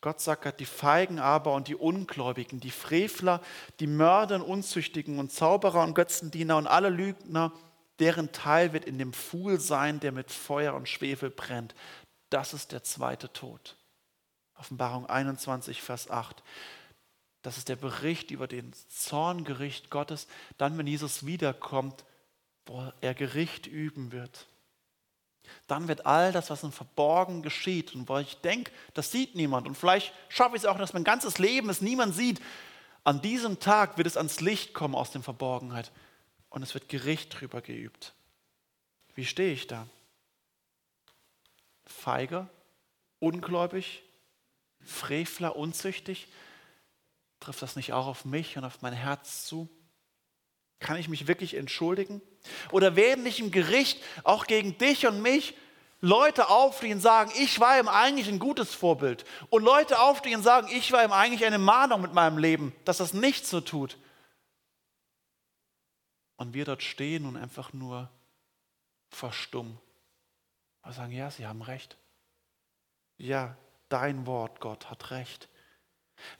Gott 0.00 0.20
sagt, 0.20 0.58
die 0.58 0.66
Feigen 0.66 1.20
aber 1.20 1.54
und 1.54 1.68
die 1.68 1.76
Ungläubigen, 1.76 2.58
die 2.58 2.72
Frevler, 2.72 3.40
die 3.78 3.86
Mörder 3.86 4.36
und 4.36 4.42
Unzüchtigen 4.42 5.20
und 5.20 5.30
Zauberer 5.30 5.84
und 5.84 5.94
Götzendiener 5.94 6.56
und 6.56 6.66
alle 6.66 6.88
Lügner, 6.88 7.52
deren 8.02 8.32
Teil 8.32 8.72
wird 8.72 8.84
in 8.84 8.98
dem 8.98 9.12
Pfuhl 9.12 9.60
sein, 9.60 10.00
der 10.00 10.10
mit 10.10 10.32
Feuer 10.32 10.74
und 10.74 10.88
Schwefel 10.88 11.30
brennt. 11.30 11.72
Das 12.30 12.52
ist 12.52 12.72
der 12.72 12.82
zweite 12.82 13.32
Tod. 13.32 13.76
Offenbarung 14.58 15.06
21, 15.06 15.80
Vers 15.80 16.10
8. 16.10 16.42
Das 17.42 17.58
ist 17.58 17.68
der 17.68 17.76
Bericht 17.76 18.32
über 18.32 18.48
den 18.48 18.72
Zorngericht 18.88 19.88
Gottes, 19.88 20.26
dann, 20.58 20.76
wenn 20.78 20.88
Jesus 20.88 21.26
wiederkommt, 21.26 22.04
wo 22.66 22.92
er 23.00 23.14
Gericht 23.14 23.68
üben 23.68 24.10
wird. 24.10 24.48
Dann 25.68 25.86
wird 25.86 26.04
all 26.04 26.32
das, 26.32 26.50
was 26.50 26.64
im 26.64 26.72
Verborgen 26.72 27.42
geschieht 27.42 27.94
und 27.94 28.08
wo 28.08 28.18
ich 28.18 28.40
denke, 28.40 28.72
das 28.94 29.12
sieht 29.12 29.36
niemand 29.36 29.68
und 29.68 29.76
vielleicht 29.76 30.12
schaffe 30.28 30.56
ich 30.56 30.62
es 30.62 30.66
auch, 30.66 30.78
dass 30.78 30.92
mein 30.92 31.04
ganzes 31.04 31.38
Leben 31.38 31.70
es 31.70 31.80
niemand 31.80 32.16
sieht, 32.16 32.40
an 33.04 33.22
diesem 33.22 33.60
Tag 33.60 33.96
wird 33.96 34.08
es 34.08 34.16
ans 34.16 34.40
Licht 34.40 34.74
kommen 34.74 34.96
aus 34.96 35.12
der 35.12 35.22
Verborgenheit 35.22 35.92
und 36.52 36.62
es 36.62 36.74
wird 36.74 36.88
Gericht 36.88 37.40
drüber 37.40 37.62
geübt. 37.62 38.12
Wie 39.14 39.24
stehe 39.24 39.52
ich 39.52 39.66
da? 39.66 39.86
Feige, 41.86 42.48
ungläubig, 43.18 44.02
Frevler, 44.84 45.56
unzüchtig? 45.56 46.28
Trifft 47.40 47.62
das 47.62 47.74
nicht 47.74 47.92
auch 47.92 48.06
auf 48.06 48.24
mich 48.24 48.56
und 48.56 48.64
auf 48.64 48.82
mein 48.82 48.92
Herz 48.92 49.46
zu? 49.46 49.68
Kann 50.78 50.98
ich 50.98 51.08
mich 51.08 51.26
wirklich 51.26 51.54
entschuldigen? 51.54 52.20
Oder 52.70 52.96
werden 52.96 53.24
nicht 53.24 53.40
im 53.40 53.50
Gericht 53.50 54.02
auch 54.22 54.46
gegen 54.46 54.76
dich 54.76 55.06
und 55.06 55.22
mich 55.22 55.56
Leute 56.00 56.48
aufstehen 56.48 56.94
und 56.94 57.00
sagen, 57.00 57.32
ich 57.38 57.60
war 57.60 57.78
ihm 57.78 57.88
eigentlich 57.88 58.28
ein 58.28 58.40
gutes 58.40 58.74
Vorbild. 58.74 59.24
Und 59.48 59.62
Leute 59.62 60.00
aufstehen 60.00 60.36
und 60.36 60.42
sagen, 60.42 60.68
ich 60.70 60.92
war 60.92 61.02
ihm 61.04 61.12
eigentlich 61.12 61.46
eine 61.46 61.58
Mahnung 61.58 62.02
mit 62.02 62.12
meinem 62.12 62.36
Leben, 62.36 62.74
dass 62.84 62.98
das 62.98 63.14
nicht 63.14 63.46
so 63.46 63.60
tut 63.60 63.96
und 66.42 66.54
wir 66.54 66.64
dort 66.64 66.82
stehen 66.82 67.24
und 67.24 67.36
einfach 67.36 67.72
nur 67.72 68.10
verstummen. 69.10 69.78
Wir 70.84 70.92
sagen, 70.92 71.12
ja, 71.12 71.30
Sie 71.30 71.46
haben 71.46 71.62
recht. 71.62 71.96
Ja, 73.16 73.56
dein 73.88 74.26
Wort, 74.26 74.60
Gott, 74.60 74.90
hat 74.90 75.10
recht. 75.10 75.48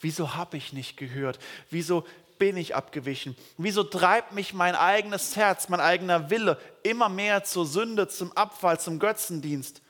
Wieso 0.01 0.35
habe 0.35 0.57
ich 0.57 0.73
nicht 0.73 0.97
gehört? 0.97 1.39
Wieso 1.71 2.07
bin 2.39 2.57
ich 2.57 2.75
abgewichen? 2.75 3.37
Wieso 3.57 3.85
treibt 3.85 4.33
mich 4.33 4.53
mein 4.53 4.75
eigenes 4.75 5.37
Herz, 5.37 5.69
mein 5.69 5.81
eigener 5.81 6.31
Wille 6.31 6.61
immer 6.83 7.09
mehr 7.09 7.45
zur 7.45 7.67
Sünde, 7.67 8.09
zum 8.09 8.33
Abfall, 8.33 8.81
zum 8.81 8.99
Götzendienst, 8.99 9.83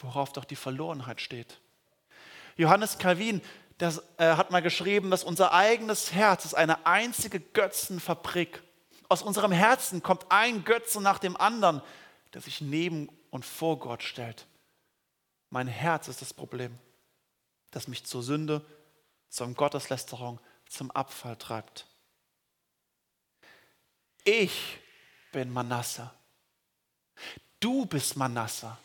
worauf 0.00 0.32
doch 0.32 0.44
die 0.44 0.56
Verlorenheit 0.56 1.20
steht? 1.20 1.60
Johannes 2.56 2.98
Calvin 2.98 3.40
der, 3.80 3.92
äh, 4.18 4.36
hat 4.36 4.50
mal 4.50 4.62
geschrieben, 4.62 5.10
dass 5.10 5.24
unser 5.24 5.52
eigenes 5.52 6.12
Herz 6.12 6.44
ist 6.44 6.54
eine 6.54 6.86
einzige 6.86 7.40
Götzenfabrik 7.40 8.62
aus 9.12 9.22
unserem 9.22 9.52
Herzen 9.52 10.02
kommt 10.02 10.24
ein 10.30 10.64
Götze 10.64 11.00
nach 11.00 11.18
dem 11.18 11.36
anderen, 11.36 11.82
der 12.32 12.40
sich 12.40 12.62
neben 12.62 13.10
und 13.30 13.44
vor 13.44 13.78
Gott 13.78 14.02
stellt. 14.02 14.46
Mein 15.50 15.68
Herz 15.68 16.08
ist 16.08 16.22
das 16.22 16.32
Problem, 16.32 16.78
das 17.70 17.88
mich 17.88 18.04
zur 18.04 18.22
Sünde, 18.22 18.64
zur 19.28 19.52
Gotteslästerung, 19.52 20.40
zum 20.66 20.90
Abfall 20.90 21.36
treibt. 21.36 21.86
Ich 24.24 24.78
bin 25.30 25.52
Manasse. 25.52 26.10
Du 27.60 27.84
bist 27.84 28.16
Manasse. 28.16 28.78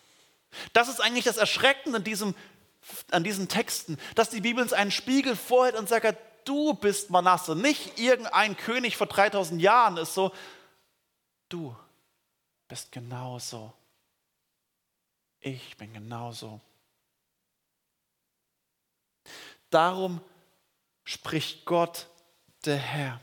Das 0.73 0.89
ist 0.89 0.99
eigentlich 0.99 1.23
das 1.23 1.37
Erschreckende 1.37 1.99
an, 1.99 2.03
diesem, 2.03 2.35
an 3.11 3.23
diesen 3.23 3.47
Texten, 3.47 3.97
dass 4.15 4.29
die 4.29 4.41
Bibel 4.41 4.61
uns 4.61 4.73
einen 4.73 4.91
Spiegel 4.91 5.37
vorhält 5.37 5.75
und 5.75 5.87
sagt, 5.87 6.17
du 6.47 6.73
bist 6.73 7.09
Manasse, 7.09 7.55
nicht 7.55 7.99
irgendein 7.99 8.55
König 8.55 8.97
vor 8.97 9.07
3000 9.07 9.61
Jahren 9.61 9.97
ist 9.97 10.13
so, 10.13 10.33
du 11.49 11.75
bist 12.67 12.91
genauso. 12.91 13.73
Ich 15.39 15.77
bin 15.77 15.93
genauso. 15.93 16.59
Darum 19.69 20.21
spricht 21.03 21.65
Gott, 21.65 22.07
der 22.65 22.77
Herr. 22.77 23.21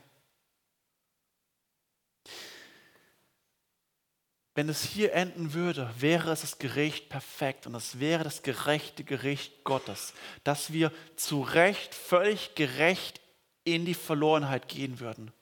Wenn 4.55 4.69
es 4.69 4.85
hier 4.85 5.12
enden 5.14 5.53
würde, 5.53 5.93
wäre 5.99 6.31
es 6.31 6.43
das 6.43 6.59
Gericht 6.59 7.09
perfekt 7.09 7.67
und 7.67 7.75
es 7.75 7.99
wäre 7.99 8.23
das 8.23 8.43
gerechte 8.43 9.03
Gericht 9.03 9.64
Gottes, 9.64 10.14
dass 10.45 10.73
wir 10.73 10.93
zu 11.17 11.43
Recht, 11.43 11.93
völlig 11.93 12.55
gerecht 12.55 13.21
in 13.64 13.85
die 13.85 13.95
Verlorenheit 13.95 14.69
gehen 14.69 15.01
würden, 15.01 15.33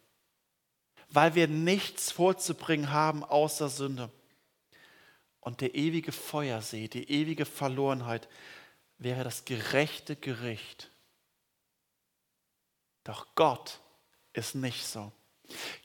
weil 1.10 1.34
wir 1.34 1.46
nichts 1.46 2.10
vorzubringen 2.10 2.90
haben 2.90 3.22
außer 3.22 3.68
Sünde. 3.68 4.10
Und 5.40 5.60
der 5.60 5.74
ewige 5.74 6.12
Feuersee, 6.12 6.88
die 6.88 7.10
ewige 7.10 7.44
Verlorenheit 7.44 8.28
wäre 8.96 9.24
das 9.24 9.44
gerechte 9.44 10.16
Gericht. 10.16 10.90
Doch 13.04 13.26
Gott 13.34 13.80
ist 14.32 14.54
nicht 14.54 14.86
so. 14.86 15.12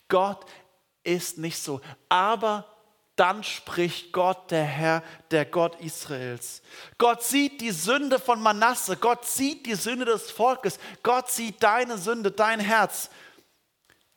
Gott 0.08 0.46
ist 1.04 1.40
nicht 1.40 1.58
so. 1.58 1.82
Aber 2.08 2.77
dann 3.18 3.44
spricht 3.44 4.14
Gott, 4.14 4.52
der 4.52 4.64
Herr, 4.64 5.04
der 5.32 5.44
Gott 5.46 5.82
Israels. 5.82 6.62
Gott 6.98 7.24
sieht 7.24 7.60
die 7.62 7.72
Sünde 7.72 8.20
von 8.20 8.42
Manasse, 8.42 8.96
Gott 8.96 9.26
sieht 9.26 9.66
die 9.66 9.76
Sünde 9.76 10.06
des 10.06 10.32
Volkes, 10.32 10.80
Gott 11.04 11.30
sieht 11.30 11.62
deine 11.62 11.98
Sünde, 11.98 12.32
dein 12.32 12.60
Herz. 12.60 13.10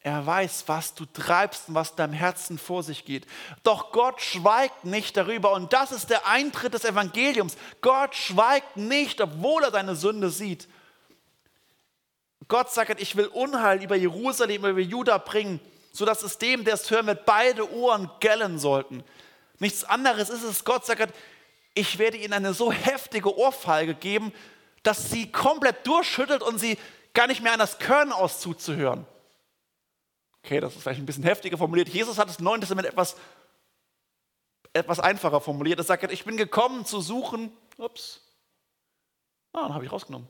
Er 0.02 0.24
weiß, 0.24 0.64
was 0.66 0.94
du 0.94 1.06
treibst 1.06 1.68
und 1.68 1.74
was 1.74 1.94
deinem 1.94 2.12
Herzen 2.12 2.58
vor 2.58 2.82
sich 2.82 3.04
geht. 3.04 3.26
Doch 3.62 3.90
Gott 3.90 4.20
schweigt 4.20 4.84
nicht 4.84 5.16
darüber 5.16 5.52
und 5.52 5.72
das 5.72 5.92
ist 5.92 6.10
der 6.10 6.26
Eintritt 6.26 6.74
des 6.74 6.84
Evangeliums. 6.84 7.56
Gott 7.80 8.14
schweigt 8.14 8.76
nicht, 8.76 9.20
obwohl 9.20 9.64
er 9.64 9.70
deine 9.70 9.96
Sünde 9.96 10.30
sieht. 10.30 10.68
Gott 12.48 12.70
sagt, 12.70 13.00
ich 13.00 13.16
will 13.16 13.26
Unheil 13.26 13.82
über 13.82 13.96
Jerusalem, 13.96 14.64
über 14.64 14.80
Juda 14.80 15.18
bringen 15.18 15.60
sodass 15.92 16.22
es 16.22 16.38
dem, 16.38 16.64
der 16.64 16.74
es 16.74 16.90
hören 16.90 17.07
wird, 17.07 17.24
beide 17.24 17.72
Ohren 17.72 18.11
gellen 18.20 18.59
sollten. 18.59 19.05
Nichts 19.59 19.85
anderes 19.85 20.31
ist 20.31 20.42
es, 20.42 20.64
Gott 20.64 20.87
sagt, 20.87 21.14
ich 21.74 21.98
werde 21.98 22.16
ihnen 22.16 22.33
eine 22.33 22.55
so 22.55 22.72
heftige 22.72 23.37
Ohrfeige 23.37 23.94
geben, 23.94 24.33
dass 24.83 25.11
sie 25.11 25.31
komplett 25.31 25.87
durchschüttelt 25.87 26.42
und 26.42 26.59
sie 26.59 26.79
gar 27.12 27.26
nicht 27.26 27.42
mehr 27.42 27.53
an 27.53 27.59
das 27.59 27.79
Körn 27.79 28.12
aus 28.12 28.40
zuzuhören. 28.40 29.07
Okay, 30.42 30.61
das 30.61 30.74
ist 30.74 30.83
vielleicht 30.83 31.00
ein 31.00 31.07
bisschen 31.07 31.24
heftiger 31.24 31.59
formuliert. 31.59 31.88
Jesus 31.88 32.18
hat 32.18 32.29
das 32.29 32.40
Neue 32.40 32.61
Testament 32.61 32.88
etwas, 32.88 33.16
etwas 34.72 35.00
einfacher 35.00 35.40
formuliert. 35.40 35.79
Er 35.79 35.85
sagt, 35.85 36.11
ich 36.11 36.24
bin 36.24 36.37
gekommen 36.37 36.87
zu 36.87 37.00
suchen. 37.00 37.53
Ups. 37.76 38.22
Ah, 39.53 39.62
dann 39.62 39.74
habe 39.74 39.85
ich 39.85 39.92
rausgenommen. 39.92 40.29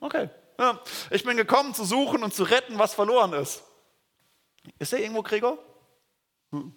Okay. 0.00 0.30
Ja, 0.58 0.80
ich 1.10 1.24
bin 1.24 1.36
gekommen 1.36 1.74
zu 1.74 1.84
suchen 1.84 2.22
und 2.22 2.34
zu 2.34 2.44
retten, 2.44 2.78
was 2.78 2.94
verloren 2.94 3.32
ist. 3.34 3.62
Ist 4.78 4.92
er 4.92 5.00
irgendwo, 5.00 5.22
Gregor? 5.22 5.58
Hm. 6.50 6.74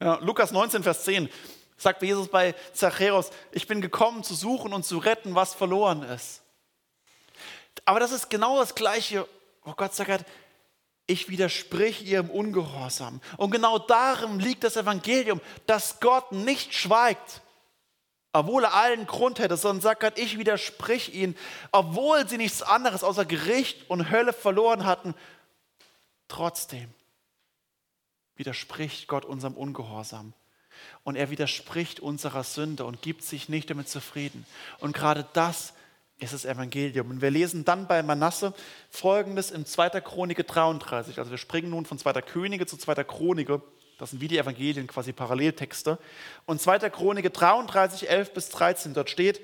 Ja, 0.00 0.16
Lukas 0.16 0.52
19, 0.52 0.82
Vers 0.82 1.04
10 1.04 1.28
sagt 1.76 2.02
Jesus 2.02 2.28
bei 2.28 2.54
Zachäus, 2.72 3.30
ich 3.52 3.66
bin 3.66 3.80
gekommen 3.80 4.22
zu 4.24 4.34
suchen 4.34 4.72
und 4.72 4.84
zu 4.84 4.98
retten, 4.98 5.34
was 5.34 5.54
verloren 5.54 6.02
ist. 6.02 6.42
Aber 7.84 8.00
das 8.00 8.12
ist 8.12 8.30
genau 8.30 8.58
das 8.58 8.74
Gleiche, 8.74 9.28
wo 9.62 9.72
Gott 9.72 9.94
sagt, 9.94 10.24
ich 11.06 11.28
widersprich 11.28 12.04
ihrem 12.04 12.30
Ungehorsam. 12.30 13.20
Und 13.36 13.50
genau 13.50 13.78
darin 13.78 14.40
liegt 14.40 14.64
das 14.64 14.76
Evangelium, 14.76 15.40
dass 15.66 16.00
Gott 16.00 16.32
nicht 16.32 16.74
schweigt, 16.74 17.42
obwohl 18.32 18.64
er 18.64 18.74
allen 18.74 19.06
Grund 19.06 19.38
hätte, 19.38 19.56
sondern 19.56 19.82
sagt, 19.82 20.18
ich 20.18 20.38
widersprich 20.38 21.14
ihnen, 21.14 21.36
obwohl 21.72 22.28
sie 22.28 22.38
nichts 22.38 22.62
anderes 22.62 23.04
außer 23.04 23.24
Gericht 23.24 23.88
und 23.88 24.10
Hölle 24.10 24.32
verloren 24.32 24.84
hatten, 24.84 25.14
trotzdem 26.28 26.92
widerspricht 28.36 29.08
Gott 29.08 29.24
unserem 29.24 29.54
Ungehorsam. 29.54 30.32
Und 31.04 31.16
er 31.16 31.30
widerspricht 31.30 32.00
unserer 32.00 32.44
Sünde 32.44 32.84
und 32.84 33.02
gibt 33.02 33.22
sich 33.22 33.48
nicht 33.48 33.70
damit 33.70 33.88
zufrieden. 33.88 34.46
Und 34.78 34.94
gerade 34.94 35.26
das 35.32 35.72
ist 36.18 36.32
das 36.32 36.44
Evangelium. 36.44 37.10
Und 37.10 37.22
wir 37.22 37.30
lesen 37.30 37.64
dann 37.64 37.86
bei 37.86 38.02
Manasse 38.02 38.54
folgendes 38.90 39.50
in 39.50 39.66
2. 39.66 40.00
Chronike 40.00 40.44
33. 40.44 41.18
Also 41.18 41.30
wir 41.30 41.38
springen 41.38 41.70
nun 41.70 41.86
von 41.86 41.98
2. 41.98 42.12
Könige 42.22 42.66
zu 42.66 42.76
2. 42.76 43.04
Chronike. 43.04 43.62
Das 43.98 44.10
sind 44.10 44.20
wie 44.20 44.28
die 44.28 44.38
Evangelien, 44.38 44.86
quasi 44.86 45.12
Paralleltexte. 45.12 45.98
Und 46.44 46.60
2. 46.60 46.90
Chronike 46.90 47.30
33, 47.30 48.08
11 48.10 48.34
bis 48.34 48.48
13, 48.50 48.92
dort 48.92 49.08
steht, 49.08 49.40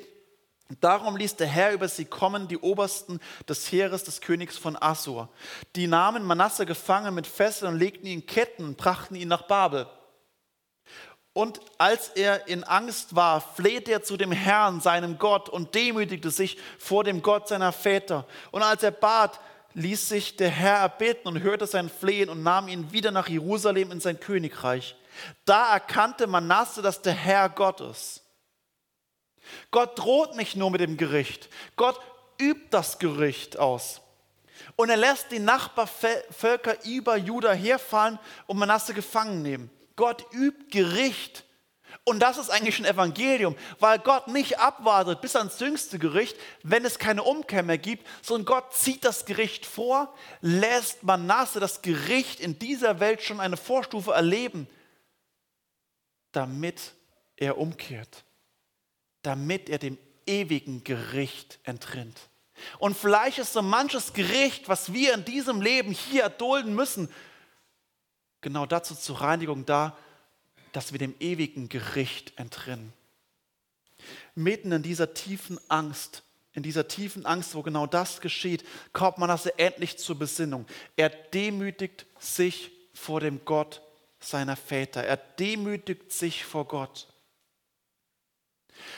Darum 0.81 1.17
ließ 1.17 1.37
der 1.37 1.47
Herr 1.47 1.73
über 1.73 1.89
sie 1.89 2.05
kommen, 2.05 2.49
die 2.49 2.59
Obersten 2.59 3.21
des 3.49 3.71
Heeres 3.71 4.05
des 4.05 4.21
Königs 4.21 4.57
von 4.57 4.81
Assur. 4.81 5.29
Die 5.77 5.87
nahmen 5.87 6.25
Manasse 6.25 6.67
gefangen 6.67 7.15
mit 7.15 7.27
Fesseln 7.27 7.75
und 7.75 7.79
legten 7.81 8.07
ihn 8.07 8.21
in 8.21 8.27
Ketten 8.27 8.65
und 8.65 8.77
brachten 8.77 9.15
ihn 9.15 9.29
nach 9.29 9.43
Babel. 9.43 9.87
Und 11.35 11.61
als 11.79 12.09
er 12.09 12.47
in 12.47 12.63
Angst 12.63 13.17
war, 13.17 13.41
flehte 13.41 13.91
er 13.91 14.03
zu 14.03 14.17
dem 14.17 14.33
Herrn, 14.33 14.81
seinem 14.81 15.19
Gott, 15.19 15.49
und 15.49 15.75
demütigte 15.75 16.31
sich 16.31 16.59
vor 16.79 17.05
dem 17.05 17.23
Gott 17.23 17.49
seiner 17.49 17.73
Väter. 17.73 18.27
Und 18.51 18.63
als 18.63 18.83
er 18.83 18.91
bat, 18.91 19.41
ließ 19.75 20.09
sich 20.09 20.37
der 20.37 20.51
Herr 20.51 20.79
erbitten 20.79 21.29
und 21.29 21.43
hörte 21.43 21.67
sein 21.67 21.89
Flehen 21.89 22.29
und 22.29 22.43
nahm 22.43 22.69
ihn 22.69 22.93
wieder 22.93 23.11
nach 23.11 23.29
Jerusalem 23.29 23.91
in 23.91 24.01
sein 24.01 24.21
Königreich. 24.21 24.95
Da 25.47 25.73
erkannte 25.73 26.27
Manasse, 26.27 26.83
dass 26.83 27.01
der 27.01 27.15
Herr 27.15 27.49
Gott 27.49 27.81
ist 27.81 28.22
Gott 29.71 29.99
droht 29.99 30.37
nicht 30.37 30.57
nur 30.57 30.71
mit 30.71 30.81
dem 30.81 30.97
Gericht, 30.97 31.49
Gott 31.77 31.99
übt 32.41 32.69
das 32.71 32.99
Gericht 32.99 33.59
aus. 33.59 34.01
Und 34.77 34.91
er 34.91 34.97
lässt 34.97 35.31
die 35.31 35.39
Nachbarvölker 35.39 36.85
über 36.85 37.17
Juda 37.17 37.53
herfallen 37.53 38.19
und 38.47 38.59
Manasse 38.59 38.95
gefangen 38.95 39.43
nehmen. 39.43 39.71
Gott 39.97 40.25
übt 40.33 40.67
Gericht. 40.71 41.45
Und 42.05 42.21
das 42.21 42.39
ist 42.39 42.51
eigentlich 42.51 42.79
ein 42.79 42.87
Evangelium, 42.87 43.55
weil 43.79 43.99
Gott 43.99 44.29
nicht 44.29 44.59
abwartet 44.59 45.21
bis 45.21 45.37
ans 45.37 45.61
jüngste 45.61 45.99
Gericht, 45.99 46.37
wenn 46.63 46.85
es 46.85 46.99
keine 46.99 47.23
Umkehr 47.23 47.63
mehr 47.63 47.79
gibt, 47.79 48.07
sondern 48.23 48.47
Gott 48.47 48.75
zieht 48.75 49.05
das 49.05 49.27
Gericht 49.27 49.67
vor, 49.67 50.13
lässt 50.41 51.03
Manasse 51.03 51.61
das 51.61 51.83
Gericht 51.83 52.41
in 52.41 52.59
dieser 52.59 52.99
Welt 52.99 53.23
schon 53.23 53.41
eine 53.41 53.57
Vorstufe 53.57 54.13
erleben, 54.13 54.67
damit 56.33 56.93
er 57.37 57.59
umkehrt 57.59 58.25
damit 59.23 59.69
er 59.69 59.79
dem 59.79 59.99
ewigen 60.27 60.85
Gericht 60.85 61.59
entrinnt. 61.65 62.19
Und 62.79 62.97
vielleicht 62.97 63.39
ist 63.39 63.53
so 63.53 63.63
manches 63.63 64.13
Gericht, 64.13 64.69
was 64.69 64.93
wir 64.93 65.15
in 65.15 65.25
diesem 65.25 65.61
Leben 65.61 65.93
hier 65.93 66.23
erdulden 66.23 66.75
müssen, 66.75 67.09
genau 68.41 68.67
dazu 68.67 68.95
zur 68.95 69.21
Reinigung 69.21 69.67
da, 69.67 69.97
dass 70.73 70.93
wir 70.93 70.99
dem 70.99 71.15
ewigen 71.21 71.69
Gericht 71.69 72.33
entrinnen. 72.37 72.93
Mitten 74.35 74.73
in 74.73 74.83
dieser 74.83 75.15
tiefen 75.15 75.59
Angst, 75.69 76.23
in 76.55 76.63
dieser 76.63 76.89
tiefen 76.89 77.25
Angst, 77.25 77.55
wo 77.55 77.63
genau 77.63 77.87
das 77.87 78.21
geschieht, 78.21 78.65
kommt 78.93 79.19
man 79.19 79.31
also 79.31 79.51
endlich 79.57 79.99
zur 79.99 80.19
Besinnung. 80.19 80.67
Er 80.97 81.09
demütigt 81.09 82.07
sich 82.19 82.71
vor 82.93 83.21
dem 83.21 83.45
Gott 83.45 83.81
seiner 84.21 84.57
Väter. 84.57 85.05
Er 85.05 85.17
demütigt 85.17 86.13
sich 86.13 86.45
vor 86.45 86.67
Gott. 86.67 87.12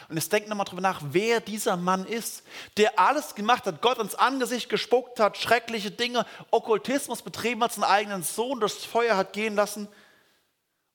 Und 0.09 0.17
jetzt 0.17 0.33
denkt 0.33 0.49
nochmal 0.49 0.67
drüber 0.67 0.83
nach, 0.83 1.01
wer 1.05 1.41
dieser 1.41 1.77
Mann 1.77 2.07
ist, 2.07 2.43
der 2.77 2.99
alles 2.99 3.35
gemacht 3.35 3.67
hat, 3.67 3.83
Gott 3.83 3.99
ins 3.99 4.15
Angesicht 4.15 4.69
gespuckt 4.69 5.21
hat, 5.21 5.37
schreckliche 5.37 5.91
Dinge, 5.91 6.27
Okkultismus 6.51 7.23
betrieben 7.23 7.63
hat, 7.63 7.73
seinen 7.73 7.85
eigenen 7.85 8.23
Sohn 8.23 8.61
durchs 8.61 8.85
Feuer 8.85 9.17
hat 9.17 9.33
gehen 9.33 9.55
lassen. 9.55 9.89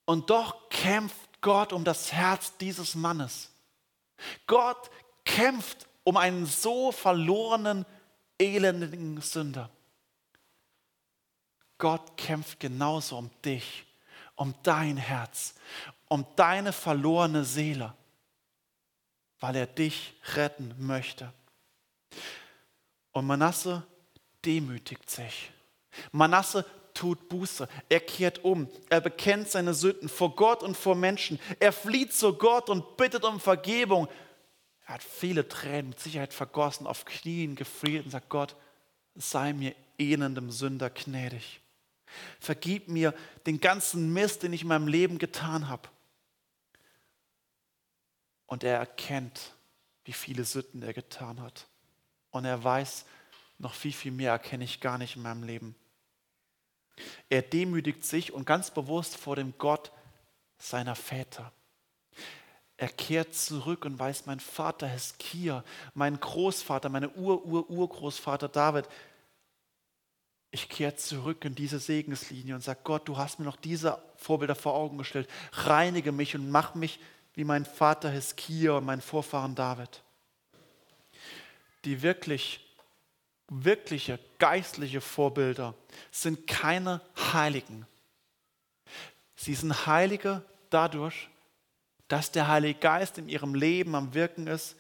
Und 0.06 0.30
doch 0.30 0.70
kämpft 0.70 1.42
Gott 1.42 1.74
um 1.74 1.84
das 1.84 2.12
Herz 2.12 2.58
dieses 2.58 2.96
Mannes. 2.96 3.50
Gott 4.48 4.90
kämpft 5.26 5.88
um 6.04 6.18
einen 6.18 6.46
so 6.46 6.92
verlorenen, 6.92 7.86
elenden 8.40 9.22
Sünder. 9.22 9.70
Gott 11.78 12.18
kämpft 12.18 12.60
genauso 12.60 13.18
um 13.18 13.30
dich, 13.46 13.86
um 14.36 14.54
dein 14.64 14.98
Herz, 14.98 15.56
um 16.08 16.26
deine 16.36 16.74
verlorene 16.74 17.46
Seele 17.46 17.94
weil 19.40 19.56
er 19.56 19.68
dich 19.68 20.14
retten 20.36 20.74
möchte. 20.78 21.32
Und 23.12 23.28
Manasse 23.28 23.84
demütigt 24.46 25.10
sich. 25.10 25.52
Manasse 26.12 26.66
tut 26.94 27.30
Buße. 27.30 27.68
Er 27.88 28.00
kehrt 28.02 28.44
um. 28.44 28.70
Er 28.90 29.02
bekennt 29.02 29.50
seine 29.50 29.74
Sünden 29.74 30.10
vor 30.10 30.36
Gott 30.36 30.64
und 30.64 30.76
vor 30.76 30.96
Menschen. 30.96 31.40
Er 31.60 31.72
flieht 31.72 32.14
zu 32.14 32.34
Gott 32.34 32.70
und 32.70 32.98
bittet 32.98 33.24
um 33.24 33.40
Vergebung. 33.40 34.08
Er 34.86 34.96
hat 34.96 35.04
viele 35.04 35.48
Tränen 35.48 35.90
mit 35.90 36.00
Sicherheit 36.00 36.34
vergossen, 36.34 36.88
auf 36.88 37.06
Knien 37.06 37.56
gefriert 37.56 38.06
und 38.06 38.12
sagt: 38.12 38.30
Gott, 38.30 38.56
sei 39.16 39.54
mir 39.54 39.76
elendem 39.98 40.52
Sünder 40.52 40.90
gnädig. 40.90 41.62
Vergib 42.40 42.88
mir 42.88 43.14
den 43.46 43.60
ganzen 43.60 44.12
Mist, 44.14 44.44
den 44.44 44.54
ich 44.54 44.64
in 44.64 44.68
meinem 44.68 44.88
Leben 44.88 45.20
getan 45.20 45.70
habe. 45.70 45.88
Und 48.50 48.64
er 48.64 48.80
erkennt, 48.80 49.54
wie 50.06 50.12
viele 50.12 50.44
Sünden 50.44 50.82
er 50.82 50.94
getan 50.94 51.40
hat. 51.40 51.68
Und 52.32 52.46
er 52.46 52.64
weiß, 52.64 53.06
noch 53.60 53.76
viel, 53.76 53.94
viel 53.94 54.12
mehr 54.12 54.32
erkenne 54.32 54.64
ich 54.64 54.82
gar 54.82 54.98
nicht 54.98 55.16
in 55.16 55.22
meinem 55.22 55.44
Leben. 55.44 55.76
Er 57.30 57.44
demütigt 57.44 58.04
sich 58.04 58.34
und 58.34 58.46
ganz 58.46 58.72
bewusst 58.72 59.18
vor 59.18 59.36
dem 59.36 59.54
Gott 59.60 59.92
seiner 60.58 60.96
Väter. 60.96 61.52
Er 62.76 62.90
kehrt 62.90 63.36
zurück 63.36 63.86
und 63.86 64.00
weiß, 64.00 64.26
mein 64.26 64.40
Vater 64.40 64.88
Heskia, 64.88 65.64
mein 65.94 66.20
Großvater, 66.20 66.90
meine 66.90 67.12
Ur-Ur-Urgroßvater 67.12 68.50
David, 68.50 68.88
ich 70.50 70.70
kehre 70.70 70.96
zurück 70.96 71.46
in 71.46 71.54
diese 71.54 71.78
Segenslinie 71.78 72.56
und 72.56 72.62
sage, 72.62 72.80
Gott, 72.84 73.08
du 73.08 73.18
hast 73.18 73.38
mir 73.38 73.46
noch 73.46 73.58
diese 73.58 74.02
Vorbilder 74.16 74.56
vor 74.56 74.74
Augen 74.74 74.98
gestellt. 74.98 75.30
Reinige 75.52 76.12
mich 76.12 76.36
und 76.36 76.50
mach 76.50 76.74
mich 76.74 77.00
wie 77.40 77.46
mein 77.46 77.64
Vater 77.64 78.10
Hiskia 78.10 78.74
und 78.74 78.86
mein 78.86 79.00
Vorfahren 79.00 79.56
David, 79.56 80.04
die 81.86 82.02
wirklich 82.02 82.60
wirkliche 83.48 84.20
geistliche 84.40 85.00
Vorbilder 85.00 85.74
sind 86.12 86.48
keine 86.48 87.00
Heiligen. 87.32 87.88
Sie 89.38 89.56
sind 89.56 89.88
Heilige 89.88 90.44
dadurch, 90.70 91.30
dass 92.10 92.30
der 92.30 92.50
Heilige 92.50 92.78
Geist 92.78 93.18
in 93.18 93.30
ihrem 93.30 93.56
Leben 93.56 93.96
am 93.96 94.14
Wirken 94.14 94.48
ist 94.48 94.76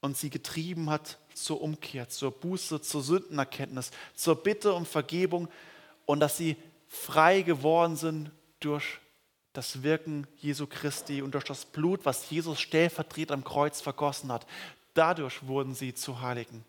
und 0.00 0.16
sie 0.16 0.28
getrieben 0.28 0.90
hat 0.90 1.18
zur 1.34 1.60
Umkehr, 1.60 2.08
zur 2.08 2.32
Buße, 2.32 2.80
zur 2.80 3.02
Sündenerkenntnis, 3.02 3.92
zur 4.16 4.42
Bitte 4.42 4.72
um 4.72 4.86
Vergebung 4.86 5.46
und 6.04 6.18
dass 6.18 6.36
sie 6.36 6.56
frei 6.88 7.42
geworden 7.42 7.94
sind 7.94 8.32
durch 8.58 8.98
das 9.52 9.82
Wirken 9.82 10.26
Jesu 10.38 10.66
Christi 10.66 11.22
und 11.22 11.34
durch 11.34 11.44
das 11.44 11.64
Blut, 11.64 12.04
was 12.04 12.30
Jesus 12.30 12.60
stellvertretend 12.60 13.32
am 13.32 13.44
Kreuz 13.44 13.80
vergossen 13.80 14.32
hat. 14.32 14.46
Dadurch 14.94 15.46
wurden 15.46 15.74
sie 15.74 15.94
zu 15.94 16.20
Heiligen. 16.20 16.64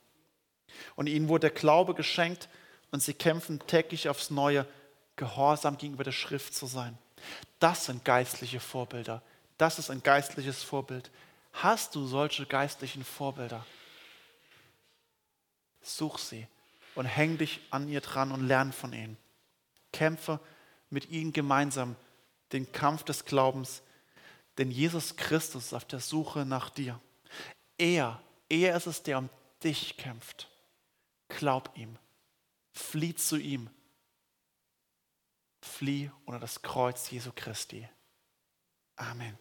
Und 0.95 1.07
ihnen 1.07 1.27
wurde 1.27 1.49
der 1.49 1.59
Glaube 1.59 1.93
geschenkt 1.93 2.49
und 2.91 3.01
sie 3.01 3.13
kämpfen 3.13 3.59
täglich 3.67 4.09
aufs 4.09 4.29
Neue, 4.29 4.65
gehorsam 5.15 5.77
gegenüber 5.77 6.03
der 6.03 6.11
Schrift 6.11 6.55
zu 6.55 6.65
sein. 6.65 6.97
Das 7.59 7.85
sind 7.85 8.03
geistliche 8.03 8.59
Vorbilder. 8.59 9.21
Das 9.57 9.79
ist 9.79 9.89
ein 9.89 10.03
geistliches 10.03 10.63
Vorbild. 10.63 11.11
Hast 11.53 11.95
du 11.95 12.05
solche 12.05 12.45
geistlichen 12.45 13.03
Vorbilder? 13.03 13.65
Such 15.81 16.17
sie 16.17 16.47
und 16.95 17.05
häng 17.05 17.37
dich 17.37 17.59
an 17.69 17.87
ihr 17.87 18.01
dran 18.01 18.31
und 18.31 18.47
lern 18.47 18.73
von 18.73 18.93
ihnen. 18.93 19.17
Kämpfe 19.91 20.39
mit 20.89 21.09
ihnen 21.09 21.33
gemeinsam 21.33 21.95
den 22.53 22.71
Kampf 22.71 23.03
des 23.03 23.25
Glaubens, 23.25 23.81
denn 24.57 24.71
Jesus 24.71 25.15
Christus 25.15 25.67
ist 25.67 25.73
auf 25.73 25.85
der 25.85 25.99
Suche 25.99 26.45
nach 26.45 26.69
dir. 26.69 26.99
Er, 27.77 28.21
er 28.49 28.75
ist 28.77 28.87
es, 28.87 29.03
der 29.03 29.17
um 29.17 29.29
dich 29.63 29.97
kämpft. 29.97 30.49
Glaub 31.27 31.75
ihm. 31.75 31.97
Flieh 32.71 33.15
zu 33.15 33.37
ihm. 33.37 33.69
Flieh 35.61 36.11
unter 36.25 36.39
das 36.39 36.61
Kreuz 36.61 37.09
Jesu 37.09 37.31
Christi. 37.33 37.87
Amen. 38.95 39.37